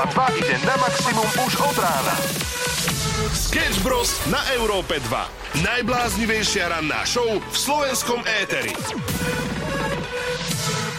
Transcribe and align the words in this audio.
Európa 0.00 0.32
2 0.32 0.40
ide 0.40 0.56
na 0.64 0.76
maximum 0.80 1.28
už 1.44 1.60
od 1.60 1.76
rána. 1.76 2.16
Sketch 3.36 3.84
Bros. 3.84 4.16
na 4.32 4.40
Európe 4.56 4.96
2. 4.96 5.60
Najbláznivejšia 5.60 6.72
ranná 6.72 7.04
show 7.04 7.28
v 7.28 7.52
slovenskom 7.52 8.24
éteri. 8.24 8.72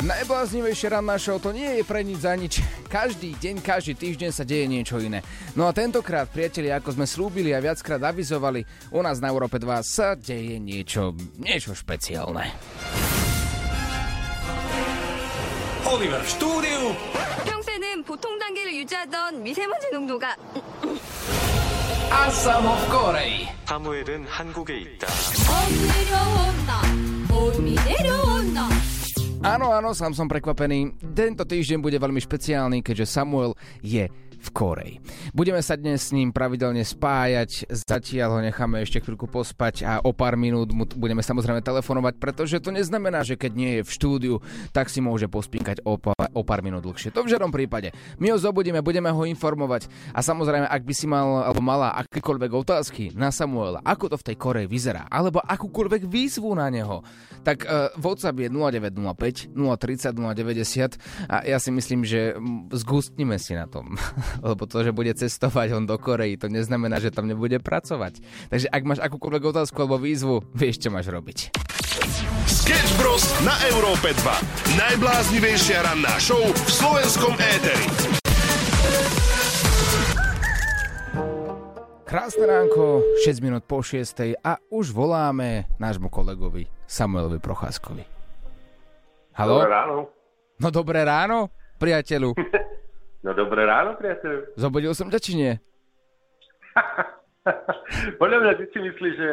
Najbláznivejšia 0.06 1.02
ranná 1.02 1.18
show 1.18 1.42
to 1.42 1.50
nie 1.50 1.82
je 1.82 1.84
pre 1.90 2.06
nič 2.06 2.22
za 2.22 2.38
nič. 2.38 2.62
Každý 2.94 3.42
deň, 3.42 3.66
každý 3.66 3.98
týždeň 3.98 4.30
sa 4.30 4.46
deje 4.46 4.70
niečo 4.70 5.02
iné. 5.02 5.26
No 5.58 5.66
a 5.66 5.74
tentokrát, 5.74 6.30
priatelia, 6.30 6.78
ako 6.78 7.02
sme 7.02 7.10
slúbili 7.10 7.58
a 7.58 7.64
viackrát 7.64 8.06
avizovali, 8.06 8.62
u 8.94 9.02
nás 9.02 9.18
na 9.18 9.34
Európe 9.34 9.58
2 9.58 9.82
sa 9.82 10.14
deje 10.14 10.62
niečo, 10.62 11.18
niečo 11.42 11.74
špeciálne. 11.74 12.54
Oliver 15.91 16.21
v 16.23 16.29
štúdiu 16.29 16.79
평소에는 17.47 18.03
보통 18.05 18.39
단계를 18.39 18.75
유지하던 18.83 19.43
미세먼지 19.43 19.91
농도가 19.93 20.35
A 22.07 22.29
samo 22.31 22.75
v 22.75 22.83
Koreji. 22.91 23.49
사무엘은 23.67 24.27
한국에 24.27 24.79
있다. 24.79 25.07
내려온다 25.87 26.73
봄이 27.29 27.75
내려온다 27.75 28.69
Áno, 29.47 29.71
áno, 29.71 29.95
sám 29.95 30.11
som 30.11 30.27
prekvapený. 30.27 30.91
Tento 31.15 31.47
týždeň 31.47 31.79
bude 31.79 31.95
veľmi 32.03 32.19
špeciálny, 32.19 32.83
keďže 32.83 33.07
Samuel 33.07 33.55
je 33.79 34.11
v 34.42 34.50
Koreji. 34.50 34.96
Budeme 35.38 35.62
sa 35.62 35.78
dnes 35.78 36.10
s 36.10 36.12
ním 36.12 36.34
pravidelne 36.34 36.82
spájať, 36.82 37.70
zatiaľ 37.70 38.38
ho 38.38 38.40
necháme 38.42 38.82
ešte 38.82 38.98
chvíľku 38.98 39.30
pospať 39.30 39.86
a 39.86 39.94
o 40.02 40.12
pár 40.12 40.34
minút 40.34 40.74
mu 40.74 40.90
budeme 40.90 41.22
samozrejme 41.22 41.62
telefonovať, 41.62 42.18
pretože 42.18 42.58
to 42.58 42.74
neznamená, 42.74 43.22
že 43.22 43.38
keď 43.38 43.52
nie 43.54 43.72
je 43.80 43.84
v 43.86 43.92
štúdiu, 43.94 44.36
tak 44.74 44.90
si 44.90 44.98
môže 45.00 45.30
pospíkať 45.30 45.86
o, 45.86 46.02
pár, 46.02 46.18
o 46.34 46.42
pár 46.42 46.66
minút 46.66 46.82
dlhšie. 46.82 47.14
To 47.14 47.22
v 47.22 47.32
žiadnom 47.38 47.54
prípade. 47.54 47.94
My 48.18 48.34
ho 48.34 48.38
zobudíme, 48.42 48.82
budeme 48.82 49.14
ho 49.14 49.24
informovať 49.30 49.86
a 50.12 50.26
samozrejme, 50.26 50.66
ak 50.66 50.82
by 50.82 50.94
si 50.98 51.06
mal 51.06 51.46
alebo 51.46 51.62
mala 51.62 51.94
akékoľvek 52.02 52.52
otázky 52.52 53.04
na 53.14 53.30
Samuela, 53.30 53.86
ako 53.86 54.10
to 54.10 54.18
v 54.18 54.26
tej 54.34 54.36
Koreji 54.42 54.68
vyzerá, 54.68 55.06
alebo 55.06 55.38
akúkoľvek 55.46 56.10
výzvu 56.10 56.58
na 56.58 56.74
neho, 56.74 57.06
tak 57.46 57.66
uh, 57.66 57.94
WhatsApp 57.98 58.38
je 58.42 58.50
0905 58.50 59.54
030 59.54 60.18
090 60.18 60.98
a 61.30 61.36
ja 61.46 61.58
si 61.58 61.70
myslím, 61.74 62.02
že 62.06 62.38
zgustnime 62.74 63.38
si 63.38 63.54
na 63.54 63.70
tom. 63.70 63.94
lebo 64.40 64.64
to, 64.64 64.88
že 64.88 64.96
bude 64.96 65.12
cestovať 65.12 65.76
on 65.76 65.84
do 65.84 66.00
Korei, 66.00 66.40
to 66.40 66.48
neznamená, 66.48 67.04
že 67.04 67.12
tam 67.12 67.28
nebude 67.28 67.60
pracovať. 67.60 68.24
Takže 68.48 68.72
ak 68.72 68.84
máš 68.88 69.00
akúkoľvek 69.04 69.44
otázku 69.52 69.84
alebo 69.84 70.00
výzvu, 70.00 70.48
vieš, 70.56 70.88
čo 70.88 70.90
máš 70.90 71.12
robiť. 71.12 71.52
Sketch 72.48 72.94
Bros. 72.96 73.28
na 73.44 73.52
Európe 73.68 74.16
2. 74.16 74.80
Najbláznivejšia 74.80 75.84
ranná 75.84 76.16
show 76.24 76.40
v 76.40 76.70
slovenskom 76.72 77.36
éteri. 77.36 77.88
Krásne 82.08 82.44
ránko, 82.44 83.04
6 83.24 83.40
minút 83.40 83.64
po 83.64 83.80
6 83.80 84.36
a 84.44 84.60
už 84.68 84.92
voláme 84.92 85.68
nášmu 85.80 86.12
kolegovi 86.12 86.68
Samuelovi 86.84 87.40
Procházkovi. 87.40 88.04
Halo? 89.32 89.64
Dobré 89.64 89.72
ráno. 89.72 89.98
No 90.60 90.68
dobré 90.76 91.00
ráno, 91.08 91.56
priateľu. 91.80 92.36
No 93.22 93.38
dobré 93.38 93.70
ráno, 93.70 93.94
priateľ. 93.98 94.58
Zobudil 94.58 94.94
som 94.98 95.10
ťa, 95.14 95.20
či 95.22 95.38
nie? 95.38 95.54
Podľa 98.22 98.38
mňa 98.42 98.52
ty 98.58 98.66
si 98.74 98.80
myslíš, 98.82 99.16
že 99.18 99.30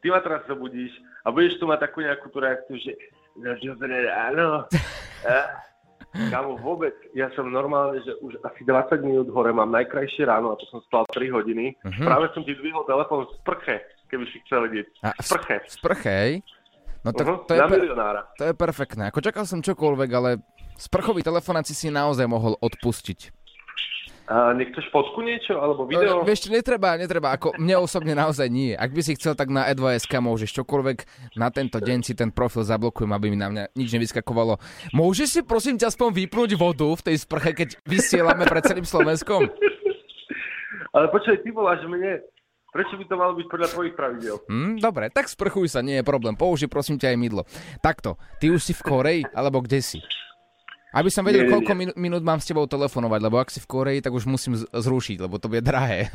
ty 0.00 0.08
ma 0.08 0.24
teraz 0.24 0.44
zobudíš 0.48 0.92
a 1.24 1.32
budeš 1.32 1.60
tu 1.60 1.68
mať 1.68 1.88
takú 1.88 2.00
nejakú 2.00 2.32
tú 2.32 2.38
reakciu, 2.40 2.76
že 2.80 2.92
no 3.36 3.52
dobré 3.60 4.08
ráno. 4.08 4.64
Kámo, 6.32 6.56
vôbec, 6.56 6.96
ja 7.12 7.28
som 7.36 7.52
normálne, 7.52 8.00
že 8.00 8.16
už 8.24 8.40
asi 8.40 8.64
20 8.64 9.04
minút 9.04 9.28
hore 9.36 9.52
mám 9.52 9.68
najkrajšie 9.68 10.24
ráno 10.24 10.56
a 10.56 10.56
to 10.56 10.64
som 10.72 10.80
spal 10.88 11.04
3 11.12 11.28
hodiny. 11.28 11.76
Mhm. 11.84 12.08
Práve 12.08 12.32
som 12.32 12.40
ti 12.40 12.56
zdvihol 12.56 12.88
telefón 12.88 13.28
v 13.28 13.36
sprche, 13.44 13.76
keby 14.08 14.24
si 14.32 14.40
chcel 14.48 14.64
vidieť. 14.64 14.86
A, 15.04 15.12
V 15.12 15.26
sprche. 15.28 15.56
V 15.60 15.72
sprche, 15.76 16.12
hej? 16.12 16.34
No 17.04 17.14
tak 17.14 17.22
Uh-huh, 17.22 17.38
to, 17.46 17.54
je 17.54 17.60
na 17.62 17.70
per, 17.70 17.80
to 18.34 18.44
je 18.50 18.54
perfektné. 18.58 19.02
Ako 19.14 19.22
čakal 19.22 19.46
som 19.46 19.62
čokoľvek, 19.62 20.10
ale 20.10 20.42
sprchový 20.78 21.24
telefonát 21.24 21.64
si 21.64 21.74
si 21.74 21.88
naozaj 21.92 22.28
mohol 22.28 22.54
odpustiť. 22.60 23.36
A 24.26 24.50
nechceš 24.58 24.90
fotku 24.90 25.22
niečo, 25.22 25.54
alebo 25.54 25.86
video? 25.86 26.18
No, 26.18 26.26
vieš 26.26 26.50
netreba, 26.50 26.98
netreba, 26.98 27.30
ako 27.38 27.54
mne 27.62 27.78
osobne 27.78 28.10
naozaj 28.10 28.50
nie. 28.50 28.74
Ak 28.74 28.90
by 28.90 28.98
si 28.98 29.14
chcel, 29.14 29.38
tak 29.38 29.54
na 29.54 29.70
e2.sk 29.70 30.10
môžeš 30.18 30.50
čokoľvek. 30.50 30.98
Na 31.38 31.54
tento 31.54 31.78
deň 31.78 32.02
si 32.02 32.18
ten 32.18 32.34
profil 32.34 32.66
zablokujem, 32.66 33.14
aby 33.14 33.30
mi 33.30 33.38
na 33.38 33.54
mňa 33.54 33.62
nič 33.78 33.94
nevyskakovalo. 33.94 34.58
Môžeš 34.98 35.28
si 35.30 35.40
prosím 35.46 35.78
ťa 35.78 35.94
aspoň 35.94 36.26
vypnúť 36.26 36.58
vodu 36.58 36.90
v 36.90 37.04
tej 37.06 37.16
sprche, 37.22 37.54
keď 37.54 37.68
vysielame 37.86 38.50
pred 38.50 38.66
celým 38.66 38.82
Slovenskom? 38.82 39.46
Ale 40.96 41.06
počkaj, 41.14 41.46
ty 41.46 41.54
voláš 41.54 41.86
mne. 41.86 42.26
Prečo 42.74 42.98
by 42.98 43.04
to 43.06 43.14
malo 43.14 43.32
byť 43.38 43.46
podľa 43.46 43.68
tvojich 43.72 43.94
pravidel? 43.94 44.36
Hm, 44.50 44.82
dobre, 44.82 45.08
tak 45.14 45.30
sprchuj 45.30 45.70
sa, 45.70 45.86
nie 45.86 46.02
je 46.02 46.04
problém. 46.04 46.34
Použij 46.34 46.66
prosím 46.66 46.98
ťa 46.98 47.14
aj 47.14 47.18
mydlo. 47.22 47.42
Takto, 47.78 48.18
ty 48.42 48.50
už 48.50 48.60
si 48.60 48.74
v 48.74 48.84
Koreji, 48.84 49.22
alebo 49.32 49.62
kde 49.62 49.80
si? 49.80 50.02
Aby 50.94 51.10
som 51.10 51.26
vedel, 51.26 51.44
Nie, 51.46 51.52
koľko 51.52 51.72
nie. 51.74 51.92
minút, 51.98 52.22
mám 52.22 52.38
s 52.38 52.46
tebou 52.46 52.64
telefonovať, 52.70 53.20
lebo 53.20 53.36
ak 53.42 53.50
si 53.50 53.58
v 53.58 53.68
Koreji, 53.68 54.00
tak 54.00 54.14
už 54.14 54.30
musím 54.30 54.54
zrušiť, 54.56 55.18
lebo 55.18 55.36
to 55.42 55.50
bude 55.50 55.66
drahé. 55.66 56.06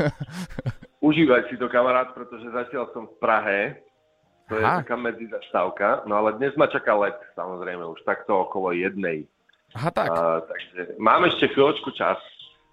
Užívaj 1.07 1.51
si 1.51 1.59
to, 1.59 1.67
kamarát, 1.67 2.13
pretože 2.15 2.47
zatiaľ 2.49 2.87
som 2.95 3.09
v 3.09 3.15
Prahe. 3.19 3.59
To 4.49 4.59
je 4.59 4.63
Aha. 4.67 4.83
taká 4.83 4.99
medzizastávka. 4.99 6.03
No 6.07 6.19
ale 6.19 6.35
dnes 6.35 6.51
ma 6.59 6.67
čaká 6.67 6.91
let, 6.99 7.15
samozrejme, 7.39 7.87
už 7.87 8.03
takto 8.03 8.43
okolo 8.47 8.75
jednej. 8.75 9.23
Aha, 9.75 9.89
tak. 9.91 10.11
A, 10.11 10.43
takže 10.43 10.99
mám 10.99 11.23
ešte 11.23 11.47
chvíľočku 11.51 11.95
čas. 11.95 12.19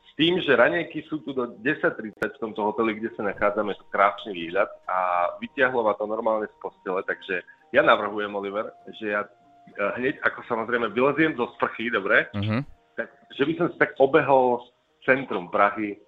S 0.02 0.12
tým, 0.18 0.42
že 0.42 0.58
ranejky 0.58 1.06
sú 1.06 1.22
tu 1.22 1.30
do 1.30 1.54
10.30 1.62 2.18
v 2.18 2.42
tomto 2.42 2.66
hoteli, 2.66 2.98
kde 2.98 3.14
sa 3.14 3.22
nachádzame, 3.22 3.70
je 3.70 3.78
to 3.78 3.86
krásny 3.94 4.34
výhľad 4.34 4.66
a 4.90 5.30
vytiahlo 5.38 5.86
ma 5.86 5.94
to 5.94 6.10
normálne 6.10 6.50
z 6.50 6.56
postele, 6.58 7.06
takže 7.06 7.46
ja 7.70 7.86
navrhujem, 7.86 8.34
Oliver, 8.34 8.74
že 8.98 9.14
ja 9.14 9.22
hneď 9.76 10.22
ako 10.24 10.40
samozrejme 10.48 10.92
vyleziem 10.94 11.36
zo 11.36 11.50
sprchy, 11.58 11.92
dobre, 11.92 12.30
Uh-huh. 12.32 12.64
tak, 12.96 13.12
že 13.34 13.42
by 13.44 13.52
som 13.58 13.66
si 13.72 13.76
tak 13.76 13.94
obehol 14.00 14.64
centrum 15.04 15.48
Prahy 15.48 15.98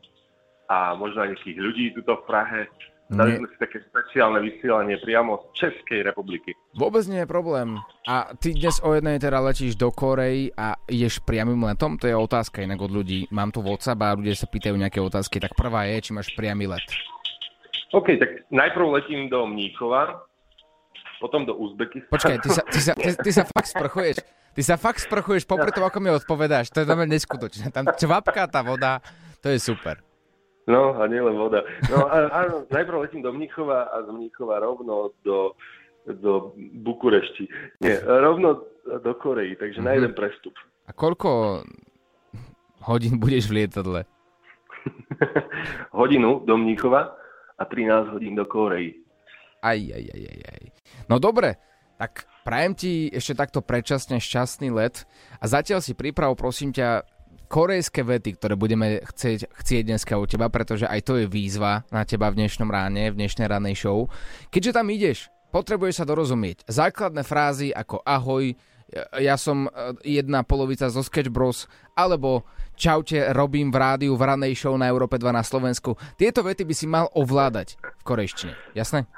a 0.70 0.94
možno 0.94 1.24
aj 1.26 1.34
nejakých 1.34 1.58
ľudí 1.58 1.84
tuto 1.98 2.20
v 2.20 2.26
Prahe. 2.30 2.62
Dali 3.10 3.42
sme 3.42 3.50
si 3.50 3.58
také 3.58 3.82
špeciálne 3.90 4.38
vysielanie 4.38 4.94
priamo 5.02 5.42
z 5.50 5.66
Českej 5.66 6.06
republiky. 6.06 6.54
Vôbec 6.78 7.02
nie 7.10 7.26
je 7.26 7.26
problém. 7.26 7.74
A 8.06 8.30
ty 8.38 8.54
dnes 8.54 8.78
o 8.86 8.94
jednej 8.94 9.18
teda 9.18 9.42
letíš 9.42 9.74
do 9.74 9.90
Korei 9.90 10.54
a 10.54 10.78
ideš 10.86 11.18
priamým 11.26 11.58
letom? 11.58 11.98
To 11.98 12.06
je 12.06 12.14
otázka 12.14 12.62
inak 12.62 12.78
od 12.78 12.94
ľudí. 12.94 13.26
Mám 13.34 13.50
tu 13.50 13.66
WhatsApp 13.66 13.98
a 13.98 14.14
ľudia 14.14 14.38
sa 14.38 14.46
pýtajú 14.46 14.78
nejaké 14.78 15.02
otázky. 15.02 15.42
Tak 15.42 15.58
prvá 15.58 15.90
je, 15.90 16.06
či 16.06 16.14
máš 16.14 16.30
priamy 16.38 16.70
let. 16.70 16.86
OK, 17.90 18.14
tak 18.14 18.46
najprv 18.54 19.02
letím 19.02 19.26
do 19.26 19.42
Mníchova, 19.42 20.29
potom 21.20 21.44
do 21.44 21.52
Uzbekistanu. 21.52 22.08
Počkaj, 22.08 22.36
ty 22.40 22.48
sa, 22.48 22.62
ty 22.64 22.80
sa, 22.80 22.92
ty, 22.94 23.12
ty 23.12 23.30
sa 23.30 23.44
fakt 23.44 23.68
sprchuješ. 23.68 24.16
Ty 24.50 24.62
sa 24.64 24.74
fakt 24.74 24.98
sprchuješ 24.98 25.44
popri 25.44 25.70
tom, 25.70 25.84
ako 25.84 26.00
mi 26.00 26.10
odpovedáš. 26.10 26.72
To 26.72 26.80
je 26.80 26.88
veľmi 26.88 27.06
neskutočné. 27.06 27.68
Tam 27.68 27.84
čvapká 27.86 28.48
tá 28.48 28.60
voda, 28.60 29.04
to 29.38 29.46
je 29.46 29.60
super. 29.60 30.00
No 30.64 30.96
a 30.96 31.04
nielen 31.04 31.34
voda. 31.34 31.60
No 31.86 32.04
a, 32.04 32.16
áno, 32.40 32.66
najprv 32.66 33.04
letím 33.04 33.20
do 33.20 33.30
Mníchova 33.30 33.86
a 33.86 34.00
z 34.00 34.08
Mníchova 34.08 34.58
rovno 34.58 35.12
do, 35.20 35.54
do 36.04 36.50
Bukurešti. 36.56 37.46
Nie, 37.78 38.00
rovno 38.00 38.64
do 38.82 39.12
Koreji, 39.14 39.54
takže 39.54 39.78
Mhm. 39.78 39.92
jeden 39.92 40.14
prestup. 40.14 40.56
A 40.84 40.92
koľko 40.92 41.62
hodín 42.82 43.18
budeš 43.18 43.46
v 43.46 43.62
lietadle? 43.62 44.02
Hodinu 45.92 46.40
do 46.40 46.56
Mníchova 46.56 47.14
a 47.54 47.62
13 47.64 48.10
hodín 48.10 48.34
do 48.34 48.44
Koreji. 48.44 48.96
Aj, 49.60 49.76
aj, 49.76 50.04
aj, 50.06 50.22
aj, 50.24 50.40
aj. 50.42 50.62
No 51.10 51.18
dobre, 51.18 51.58
tak 51.98 52.30
prajem 52.46 52.72
ti 52.78 52.92
ešte 53.10 53.34
takto 53.34 53.60
predčasne 53.66 54.22
šťastný 54.22 54.70
let 54.70 55.10
a 55.42 55.50
zatiaľ 55.50 55.82
si 55.82 55.98
priprav, 55.98 56.38
prosím 56.38 56.70
ťa, 56.70 57.02
korejské 57.50 58.06
vety, 58.06 58.38
ktoré 58.38 58.54
budeme 58.54 59.02
chcieť, 59.02 59.50
chcieť 59.50 59.82
dneska 59.82 60.14
u 60.14 60.22
teba, 60.22 60.46
pretože 60.46 60.86
aj 60.86 61.02
to 61.02 61.18
je 61.18 61.26
výzva 61.26 61.82
na 61.90 62.06
teba 62.06 62.30
v 62.30 62.46
dnešnom 62.46 62.70
ráne, 62.70 63.10
v 63.10 63.18
dnešnej 63.18 63.50
rannej 63.50 63.74
show. 63.74 64.06
Keďže 64.54 64.78
tam 64.78 64.86
ideš, 64.86 65.34
potrebuješ 65.50 65.98
sa 65.98 66.06
dorozumieť. 66.06 66.62
Základné 66.70 67.26
frázy 67.26 67.74
ako 67.74 68.06
ahoj, 68.06 68.54
ja 69.18 69.34
som 69.34 69.66
e, 69.66 69.70
jedna 70.22 70.46
polovica 70.46 70.86
zo 70.90 71.02
Sketch 71.02 71.30
Bros, 71.30 71.66
alebo 71.98 72.46
čaute, 72.78 73.34
robím 73.34 73.74
v 73.74 73.82
rádiu 73.82 74.14
v 74.14 74.26
ranej 74.30 74.54
show 74.54 74.74
na 74.78 74.86
Európe 74.86 75.18
2 75.18 75.30
na 75.34 75.42
Slovensku. 75.42 75.98
Tieto 76.14 76.46
vety 76.46 76.62
by 76.62 76.74
si 76.74 76.86
mal 76.86 77.10
ovládať 77.18 77.78
v 77.82 78.02
korejštine. 78.06 78.54
Jasné? 78.78 79.10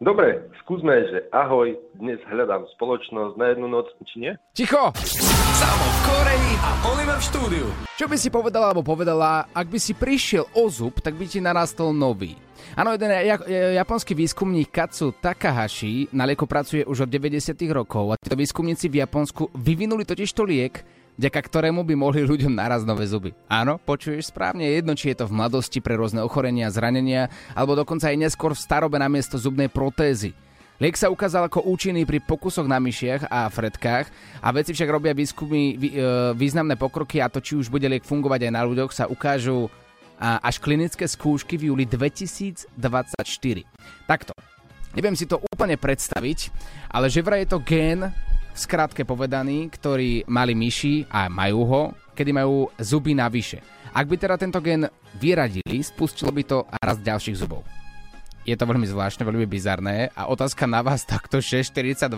Dobre, 0.00 0.48
skúsme, 0.64 0.96
že 1.12 1.28
ahoj, 1.28 1.76
dnes 2.00 2.16
hľadám 2.24 2.64
spoločnosť 2.72 3.36
na 3.36 3.52
jednu 3.52 3.68
noc, 3.68 3.84
či 4.08 4.24
nie? 4.24 4.32
Ticho! 4.56 4.96
Samo 4.96 5.86
v 5.92 5.98
Koreji 6.08 6.52
a 6.56 6.70
Oliver 6.88 7.18
v 7.20 7.24
štúdiu. 7.28 7.66
Čo 8.00 8.08
by 8.08 8.16
si 8.16 8.32
povedala 8.32 8.72
alebo 8.72 8.80
povedala, 8.80 9.44
ak 9.52 9.68
by 9.68 9.76
si 9.76 9.92
prišiel 9.92 10.48
o 10.56 10.72
zub, 10.72 11.04
tak 11.04 11.20
by 11.20 11.28
ti 11.28 11.44
narastol 11.44 11.92
nový? 11.92 12.32
Áno, 12.80 12.96
jeden 12.96 13.12
ja- 13.12 13.36
ja- 13.44 13.76
japonský 13.84 14.16
výskumník 14.16 14.72
Katsu 14.72 15.12
Takahashi 15.20 16.08
na 16.16 16.24
lieku 16.24 16.48
pracuje 16.48 16.80
už 16.88 17.04
od 17.04 17.12
90. 17.12 17.68
rokov 17.68 18.16
a 18.16 18.16
títo 18.16 18.40
výskumníci 18.40 18.88
v 18.88 19.04
Japonsku 19.04 19.52
vyvinuli 19.52 20.08
totižto 20.08 20.48
liek 20.48 20.80
vďaka 21.18 21.40
ktorému 21.40 21.82
by 21.82 21.94
mohli 21.98 22.22
ľuďom 22.22 22.54
naraz 22.54 22.86
nové 22.86 23.08
zuby. 23.08 23.34
Áno, 23.50 23.80
počuješ 23.80 24.30
správne, 24.30 24.68
jedno, 24.68 24.94
či 24.94 25.10
je 25.14 25.24
to 25.24 25.28
v 25.30 25.36
mladosti 25.36 25.82
pre 25.82 25.98
rôzne 25.98 26.22
ochorenia, 26.22 26.70
zranenia, 26.70 27.32
alebo 27.56 27.74
dokonca 27.74 28.12
aj 28.12 28.20
neskôr 28.20 28.54
v 28.54 28.62
starobe 28.62 29.00
na 29.00 29.10
miesto 29.10 29.40
zubnej 29.40 29.72
protézy. 29.72 30.36
Liek 30.80 30.96
sa 30.96 31.12
ukázal 31.12 31.52
ako 31.52 31.68
účinný 31.68 32.08
pri 32.08 32.24
pokusoch 32.24 32.64
na 32.64 32.80
myšiach 32.80 33.28
a 33.28 33.52
fretkách 33.52 34.08
a 34.40 34.48
veci 34.48 34.72
však 34.72 34.88
robia 34.88 35.12
výskumy, 35.12 35.76
vý, 35.76 35.88
e, 35.92 36.32
významné 36.32 36.80
pokroky 36.80 37.20
a 37.20 37.28
to, 37.28 37.44
či 37.44 37.52
už 37.52 37.68
bude 37.68 37.84
liek 37.84 38.00
fungovať 38.00 38.48
aj 38.48 38.52
na 38.56 38.64
ľuďoch, 38.64 38.88
sa 38.88 39.04
ukážu 39.04 39.68
až 40.20 40.60
klinické 40.60 41.08
skúšky 41.08 41.56
v 41.56 41.72
júli 41.72 41.84
2024. 41.88 42.68
Takto. 44.04 44.36
Neviem 44.92 45.16
si 45.16 45.24
to 45.24 45.40
úplne 45.40 45.80
predstaviť, 45.80 46.52
ale 46.92 47.08
že 47.08 47.24
vraj 47.24 47.46
je 47.46 47.48
to 47.56 47.58
gén, 47.64 48.12
v 48.50 48.58
skratke 48.58 49.02
povedaný, 49.06 49.70
ktorý 49.70 50.26
mali 50.26 50.52
myši 50.54 51.08
a 51.10 51.30
majú 51.30 51.60
ho, 51.66 51.82
kedy 52.14 52.30
majú 52.34 52.68
zuby 52.78 53.14
navyše. 53.14 53.62
Ak 53.90 54.06
by 54.06 54.16
teda 54.18 54.38
tento 54.38 54.58
gen 54.62 54.86
vyradili, 55.18 55.82
spustilo 55.82 56.30
by 56.30 56.42
to 56.46 56.58
rast 56.78 57.02
ďalších 57.02 57.38
zubov 57.38 57.66
je 58.50 58.56
to 58.56 58.64
veľmi 58.64 58.88
zvláštne, 58.88 59.22
veľmi 59.22 59.46
bizarné 59.46 60.10
a 60.16 60.26
otázka 60.26 60.64
na 60.64 60.80
vás 60.80 61.04
takto 61.04 61.38
642, 61.38 62.08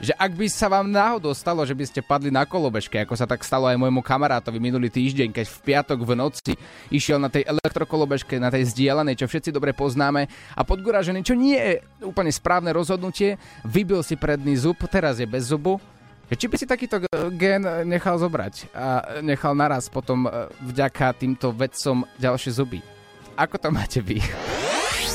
že 0.00 0.12
ak 0.14 0.32
by 0.36 0.46
sa 0.50 0.66
vám 0.68 0.90
náhodou 0.90 1.32
stalo, 1.32 1.64
že 1.64 1.72
by 1.72 1.84
ste 1.88 2.00
padli 2.04 2.28
na 2.28 2.44
kolobežke, 2.44 3.00
ako 3.00 3.14
sa 3.16 3.24
tak 3.24 3.42
stalo 3.46 3.70
aj 3.70 3.78
môjmu 3.80 4.02
kamarátovi 4.04 4.58
minulý 4.60 4.92
týždeň, 4.92 5.32
keď 5.32 5.46
v 5.46 5.58
piatok 5.62 5.98
v 6.04 6.12
noci 6.18 6.52
išiel 6.92 7.16
na 7.16 7.32
tej 7.32 7.48
elektrokolobežke, 7.48 8.36
na 8.36 8.52
tej 8.52 8.68
zdieľanej, 8.74 9.16
čo 9.16 9.26
všetci 9.30 9.54
dobre 9.54 9.72
poznáme 9.72 10.28
a 10.54 10.60
podguražený, 10.66 11.24
čo 11.24 11.38
nie 11.38 11.56
je 11.56 11.74
úplne 12.04 12.30
správne 12.30 12.74
rozhodnutie, 12.74 13.40
vybil 13.64 14.04
si 14.04 14.18
predný 14.18 14.58
zub, 14.58 14.78
teraz 14.90 15.22
je 15.22 15.26
bez 15.26 15.48
zubu, 15.48 15.80
či 16.26 16.50
by 16.50 16.56
si 16.58 16.66
takýto 16.66 16.98
gen 17.38 17.62
nechal 17.86 18.18
zobrať 18.18 18.74
a 18.74 18.86
nechal 19.22 19.54
naraz 19.54 19.86
potom 19.86 20.26
e, 20.26 20.50
vďaka 20.58 21.14
týmto 21.14 21.54
vedcom 21.54 22.02
ďalšie 22.18 22.50
zuby? 22.50 22.82
Ako 23.38 23.62
to 23.62 23.70
máte 23.70 24.02
vy? 24.02 24.18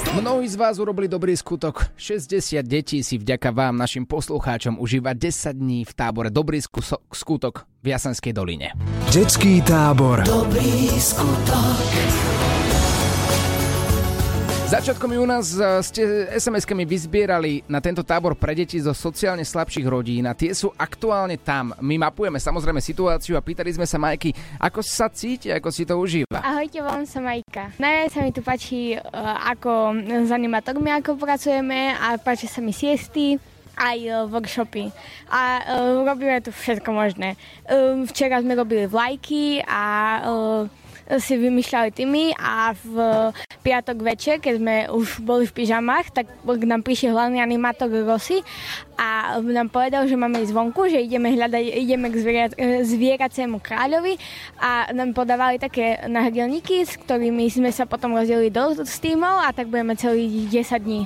Mnohí 0.09 0.47
z 0.49 0.55
vás 0.55 0.79
urobili 0.79 1.07
dobrý 1.07 1.37
skutok. 1.37 1.93
60 1.95 2.65
detí 2.65 2.99
si 3.05 3.15
vďaka 3.21 3.53
vám, 3.53 3.77
našim 3.77 4.03
poslucháčom, 4.03 4.81
užíva 4.81 5.13
10 5.13 5.53
dní 5.53 5.85
v 5.85 5.93
tábore 5.93 6.29
Dobrý 6.33 6.59
skutok 7.13 7.69
v 7.79 7.85
Jasenskej 7.93 8.33
doline. 8.33 8.73
Detský 9.13 9.61
tábor 9.61 10.25
Dobrý 10.25 10.89
skutok. 10.99 12.60
Začiatkom 14.71 15.11
júna 15.11 15.43
ste 15.83 16.31
SMS-kami 16.31 16.87
vyzbierali 16.87 17.59
na 17.67 17.83
tento 17.83 18.07
tábor 18.07 18.39
pre 18.39 18.55
deti 18.55 18.79
zo 18.79 18.95
sociálne 18.95 19.43
slabších 19.43 19.83
rodín 19.83 20.23
a 20.23 20.31
tie 20.31 20.55
sú 20.55 20.71
aktuálne 20.79 21.35
tam. 21.35 21.75
My 21.83 21.99
mapujeme 21.99 22.39
samozrejme 22.39 22.79
situáciu 22.79 23.35
a 23.35 23.43
pýtali 23.43 23.75
sme 23.75 23.83
sa 23.83 23.99
Majky, 23.99 24.31
ako 24.63 24.79
sa 24.79 25.11
cíti, 25.11 25.51
ako 25.51 25.67
si 25.75 25.83
to 25.83 25.99
užíva. 25.99 26.39
Ahojte, 26.39 26.79
volám 26.79 27.03
sa 27.03 27.19
Majka. 27.19 27.75
Najviac 27.83 28.09
sa 28.15 28.19
mi 28.23 28.31
tu 28.31 28.39
páči, 28.39 28.95
e, 28.95 28.99
ako 29.51 29.91
s 30.07 30.31
animatormi, 30.31 30.87
ako 31.03 31.19
pracujeme 31.19 31.91
a 31.91 32.15
páči 32.15 32.47
sa 32.47 32.63
mi 32.63 32.71
siesty 32.71 33.35
aj 33.75 33.97
e, 33.99 34.11
workshopy. 34.31 34.87
A 35.35 35.67
robíme 35.99 36.39
tu 36.47 36.55
všetko 36.55 36.95
možné. 36.95 37.35
Včera 38.07 38.39
sme 38.39 38.55
robili 38.55 38.87
vlajky 38.87 39.67
a 39.67 39.83
si 41.19 41.33
vymýšľali 41.37 41.89
týmy 41.91 42.35
a 42.37 42.71
v 42.77 42.95
piatok 43.61 43.97
večer, 44.01 44.41
keď 44.41 44.53
sme 44.57 44.75
už 44.89 45.21
boli 45.21 45.45
v 45.45 45.53
pyžamách, 45.53 46.13
tak 46.13 46.25
k 46.41 46.63
nám 46.65 46.81
prišiel 46.81 47.13
hlavný 47.13 47.37
animátor 47.41 47.91
Rossi 47.91 48.41
a 48.97 49.37
nám 49.41 49.69
povedal, 49.69 50.09
že 50.09 50.17
máme 50.17 50.41
ísť 50.41 50.53
vonku, 50.53 50.89
že 50.89 51.01
ideme 51.01 51.33
hľadať, 51.33 51.63
ideme 51.77 52.09
k 52.09 52.15
zvierat, 52.17 52.51
zvieracému 52.85 53.61
kráľovi 53.61 54.17
a 54.57 54.89
nám 54.93 55.13
podávali 55.13 55.61
také 55.61 56.01
náhrdelníky, 56.09 56.85
s 56.85 56.97
ktorými 56.97 57.49
sme 57.53 57.69
sa 57.69 57.85
potom 57.85 58.17
rozdelili 58.17 58.49
do 58.49 58.73
týmov 58.81 59.45
a 59.45 59.53
tak 59.53 59.69
budeme 59.69 59.93
celý 59.93 60.49
10 60.49 60.81
dní. 60.81 61.05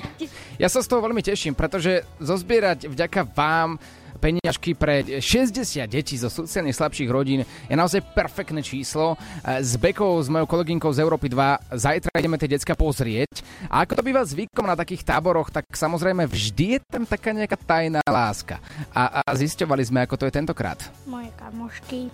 Ja 0.55 0.71
sa 0.71 0.79
z 0.79 0.87
toho 0.87 1.03
veľmi 1.03 1.23
teším, 1.23 1.55
pretože 1.55 2.07
zozbierať 2.23 2.87
vďaka 2.87 3.27
vám 3.35 3.79
peniažky 4.17 4.73
pre 4.73 5.21
60 5.21 5.85
detí 5.87 6.15
zo 6.15 6.31
sociálne 6.31 6.71
slabších 6.71 7.09
rodín 7.09 7.43
je 7.43 7.75
naozaj 7.75 8.01
perfektné 8.15 8.63
číslo. 8.63 9.19
S 9.43 9.75
Bekou, 9.77 10.17
s 10.19 10.31
mojou 10.31 10.47
kolegynkou 10.49 10.91
z 10.91 11.03
Európy 11.03 11.29
2 11.31 11.75
zajtra 11.75 12.11
ideme 12.17 12.39
tie 12.39 12.51
decka 12.51 12.73
pozrieť. 12.73 13.43
A 13.69 13.83
ako 13.83 13.99
to 13.99 14.05
býva 14.05 14.23
zvykom 14.23 14.65
na 14.65 14.77
takých 14.77 15.05
táboroch, 15.05 15.51
tak 15.51 15.67
samozrejme 15.69 16.25
vždy 16.25 16.65
je 16.77 16.79
tam 16.85 17.03
taká 17.03 17.35
nejaká 17.35 17.57
tajná 17.59 18.01
láska. 18.07 18.59
A, 18.95 19.21
a 19.25 19.29
zisťovali 19.35 19.83
sme, 19.85 19.99
ako 20.03 20.15
to 20.19 20.27
je 20.27 20.33
tentokrát. 20.33 20.79
Moje 21.05 21.29
kamošky 21.35 22.09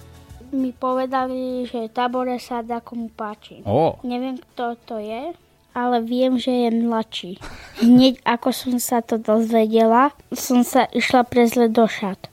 mi 0.52 0.76
povedali, 0.76 1.64
že 1.64 1.88
tábore 1.92 2.36
sa 2.38 2.60
dá 2.60 2.84
komu 2.84 3.08
páči. 3.08 3.64
Oh. 3.64 3.96
Neviem, 4.04 4.36
kto 4.36 4.76
to 4.84 4.96
je, 5.00 5.32
ale 5.72 6.04
viem, 6.04 6.36
že 6.36 6.52
je 6.52 6.70
mladší. 6.72 7.32
Hneď 7.80 8.20
ako 8.28 8.50
som 8.52 8.76
sa 8.78 9.00
to 9.00 9.16
dozvedela, 9.16 10.12
som 10.36 10.64
sa 10.68 10.88
išla 10.92 11.24
prezle 11.24 11.72
do 11.72 11.88
šat. 11.88 12.28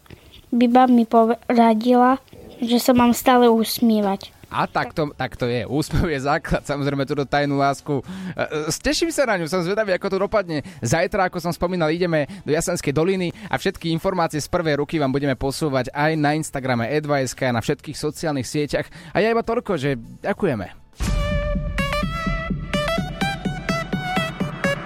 Biba 0.50 0.88
mi 0.88 1.04
poradila, 1.04 2.18
že 2.58 2.82
sa 2.82 2.96
mám 2.96 3.14
stále 3.14 3.46
usmievať. 3.46 4.34
A 4.48 4.64
tak 4.64 4.96
to, 4.96 5.12
tak 5.12 5.36
to 5.36 5.44
je. 5.44 5.68
Úsmev 5.68 6.08
je 6.08 6.24
základ, 6.24 6.64
samozrejme 6.64 7.04
túto 7.04 7.28
tajnú 7.28 7.60
lásku. 7.60 8.00
E, 8.00 8.02
e, 8.40 8.72
steším 8.72 9.12
sa 9.12 9.28
na 9.28 9.36
ňu, 9.36 9.44
som 9.44 9.60
zvedavý, 9.60 9.92
ako 9.92 10.08
to 10.08 10.18
dopadne. 10.24 10.64
Zajtra, 10.80 11.28
ako 11.28 11.36
som 11.36 11.52
spomínal, 11.52 11.92
ideme 11.92 12.24
do 12.48 12.56
Jasenskej 12.56 12.96
doliny 12.96 13.28
a 13.52 13.60
všetky 13.60 13.92
informácie 13.92 14.40
z 14.40 14.48
prvej 14.48 14.80
ruky 14.80 14.96
vám 14.96 15.12
budeme 15.12 15.36
posúvať 15.36 15.92
aj 15.92 16.16
na 16.16 16.32
Instagrame 16.32 16.88
Edvajsk, 16.88 17.52
na 17.52 17.60
všetkých 17.60 18.00
sociálnych 18.00 18.48
sieťach. 18.48 18.88
A 19.12 19.20
ja 19.20 19.28
iba 19.28 19.44
toľko, 19.44 19.76
že 19.76 20.00
ďakujeme. 20.24 20.87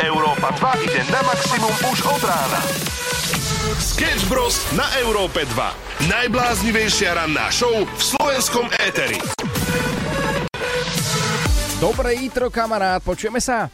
Európa 0.03 0.51
2 0.59 0.83
ide 0.83 1.01
na 1.15 1.23
maximum 1.23 1.71
už 1.95 1.99
od 2.11 2.23
rána. 2.27 2.59
Sketch 3.79 4.27
Bros. 4.27 4.59
na 4.75 4.83
Európe 4.99 5.47
2. 5.47 6.11
Najbláznivejšia 6.11 7.15
ranná 7.15 7.47
show 7.55 7.71
v 7.71 8.03
slovenskom 8.03 8.67
éteri. 8.83 9.23
Dobré 11.79 12.19
ítro, 12.19 12.51
kamarát, 12.51 12.99
počujeme 12.99 13.39
sa? 13.39 13.71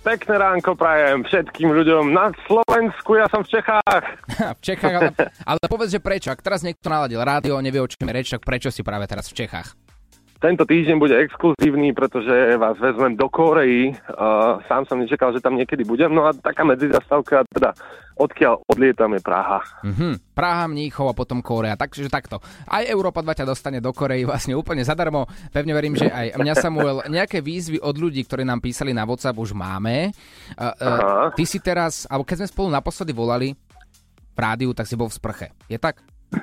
Pekné 0.00 0.40
ránko 0.40 0.80
prajem 0.80 1.28
všetkým 1.28 1.76
ľuďom 1.76 2.08
na 2.08 2.32
Slovensku, 2.48 3.20
ja 3.20 3.28
som 3.28 3.44
v 3.44 3.60
Čechách. 3.60 4.04
v 4.56 4.60
Čechách, 4.64 4.94
ale, 4.96 5.12
ale 5.44 5.60
povedz, 5.68 5.92
že 5.92 6.00
prečo? 6.00 6.32
Ak 6.32 6.40
teraz 6.40 6.64
niekto 6.64 6.88
naladil 6.88 7.20
rádio, 7.20 7.60
nevie 7.60 7.84
o 7.84 7.88
čom 7.88 8.08
je 8.08 8.16
reč, 8.16 8.32
tak 8.32 8.48
prečo 8.48 8.72
si 8.72 8.80
práve 8.80 9.04
teraz 9.04 9.28
v 9.28 9.44
Čechách? 9.44 9.76
Tento 10.40 10.64
týždeň 10.64 10.96
bude 10.96 11.12
exkluzívny, 11.20 11.92
pretože 11.92 12.56
vás 12.56 12.72
vezmem 12.80 13.12
do 13.12 13.28
Koreji. 13.28 13.92
Uh, 14.08 14.56
sám 14.64 14.88
som 14.88 14.96
nečakal, 14.96 15.36
že 15.36 15.44
tam 15.44 15.52
niekedy 15.52 15.84
budem. 15.84 16.16
No 16.16 16.24
a 16.24 16.32
taká 16.32 16.64
medzizastavka, 16.64 17.44
teda 17.52 17.76
odkiaľ 18.16 18.64
odlietam 18.64 19.12
je 19.12 19.20
Praha. 19.20 19.60
Mm-hmm. 19.84 20.32
Praha, 20.32 20.64
Mníchov 20.64 21.12
a 21.12 21.14
potom 21.16 21.44
Korea. 21.44 21.76
Takže 21.76 22.08
takto. 22.08 22.40
Aj 22.64 22.80
Európa 22.88 23.20
2 23.20 23.36
ťa 23.36 23.48
dostane 23.52 23.84
do 23.84 23.92
Korei 23.92 24.24
vlastne 24.24 24.56
úplne 24.56 24.80
zadarmo. 24.80 25.28
Pevne 25.52 25.76
verím, 25.76 26.00
že 26.00 26.08
aj 26.08 26.40
mňa 26.40 26.54
Samuel 26.56 27.04
nejaké 27.12 27.44
výzvy 27.44 27.76
od 27.76 28.00
ľudí, 28.00 28.24
ktorí 28.24 28.40
nám 28.40 28.64
písali 28.64 28.96
na 28.96 29.04
WhatsApp 29.04 29.36
už 29.36 29.52
máme. 29.52 30.08
Uh, 30.56 30.72
uh, 30.80 31.36
ty 31.36 31.44
si 31.44 31.60
teraz, 31.60 32.08
alebo 32.08 32.24
keď 32.24 32.44
sme 32.44 32.48
spolu 32.48 32.68
naposledy 32.72 33.12
volali 33.12 33.52
v 34.32 34.38
rádiu, 34.40 34.72
tak 34.72 34.88
si 34.88 34.96
bol 34.96 35.12
v 35.12 35.20
sprche. 35.20 35.52
Je 35.68 35.76
tak? 35.76 36.00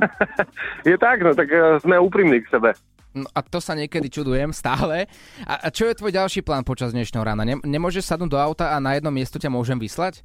je 0.86 0.94
tak, 1.02 1.18
no 1.26 1.34
tak 1.34 1.50
uh, 1.50 1.82
sme 1.82 1.98
úprimní 1.98 2.46
k 2.46 2.54
sebe. 2.54 2.78
No 3.18 3.28
a 3.34 3.42
to 3.42 3.58
sa 3.58 3.74
niekedy 3.74 4.14
čudujem 4.14 4.54
stále. 4.54 5.10
A, 5.42 5.66
a 5.66 5.74
čo 5.74 5.90
je 5.90 5.98
tvoj 5.98 6.14
ďalší 6.14 6.46
plán 6.46 6.62
počas 6.62 6.94
dnešného 6.94 7.26
rána? 7.26 7.42
Nem, 7.42 7.58
nemôžeš 7.66 8.06
sadnúť 8.06 8.32
do 8.34 8.40
auta 8.40 8.74
a 8.74 8.78
na 8.78 8.94
jednom 8.94 9.14
miestu 9.14 9.42
ťa 9.42 9.50
môžem 9.50 9.82
vyslať? 9.82 10.22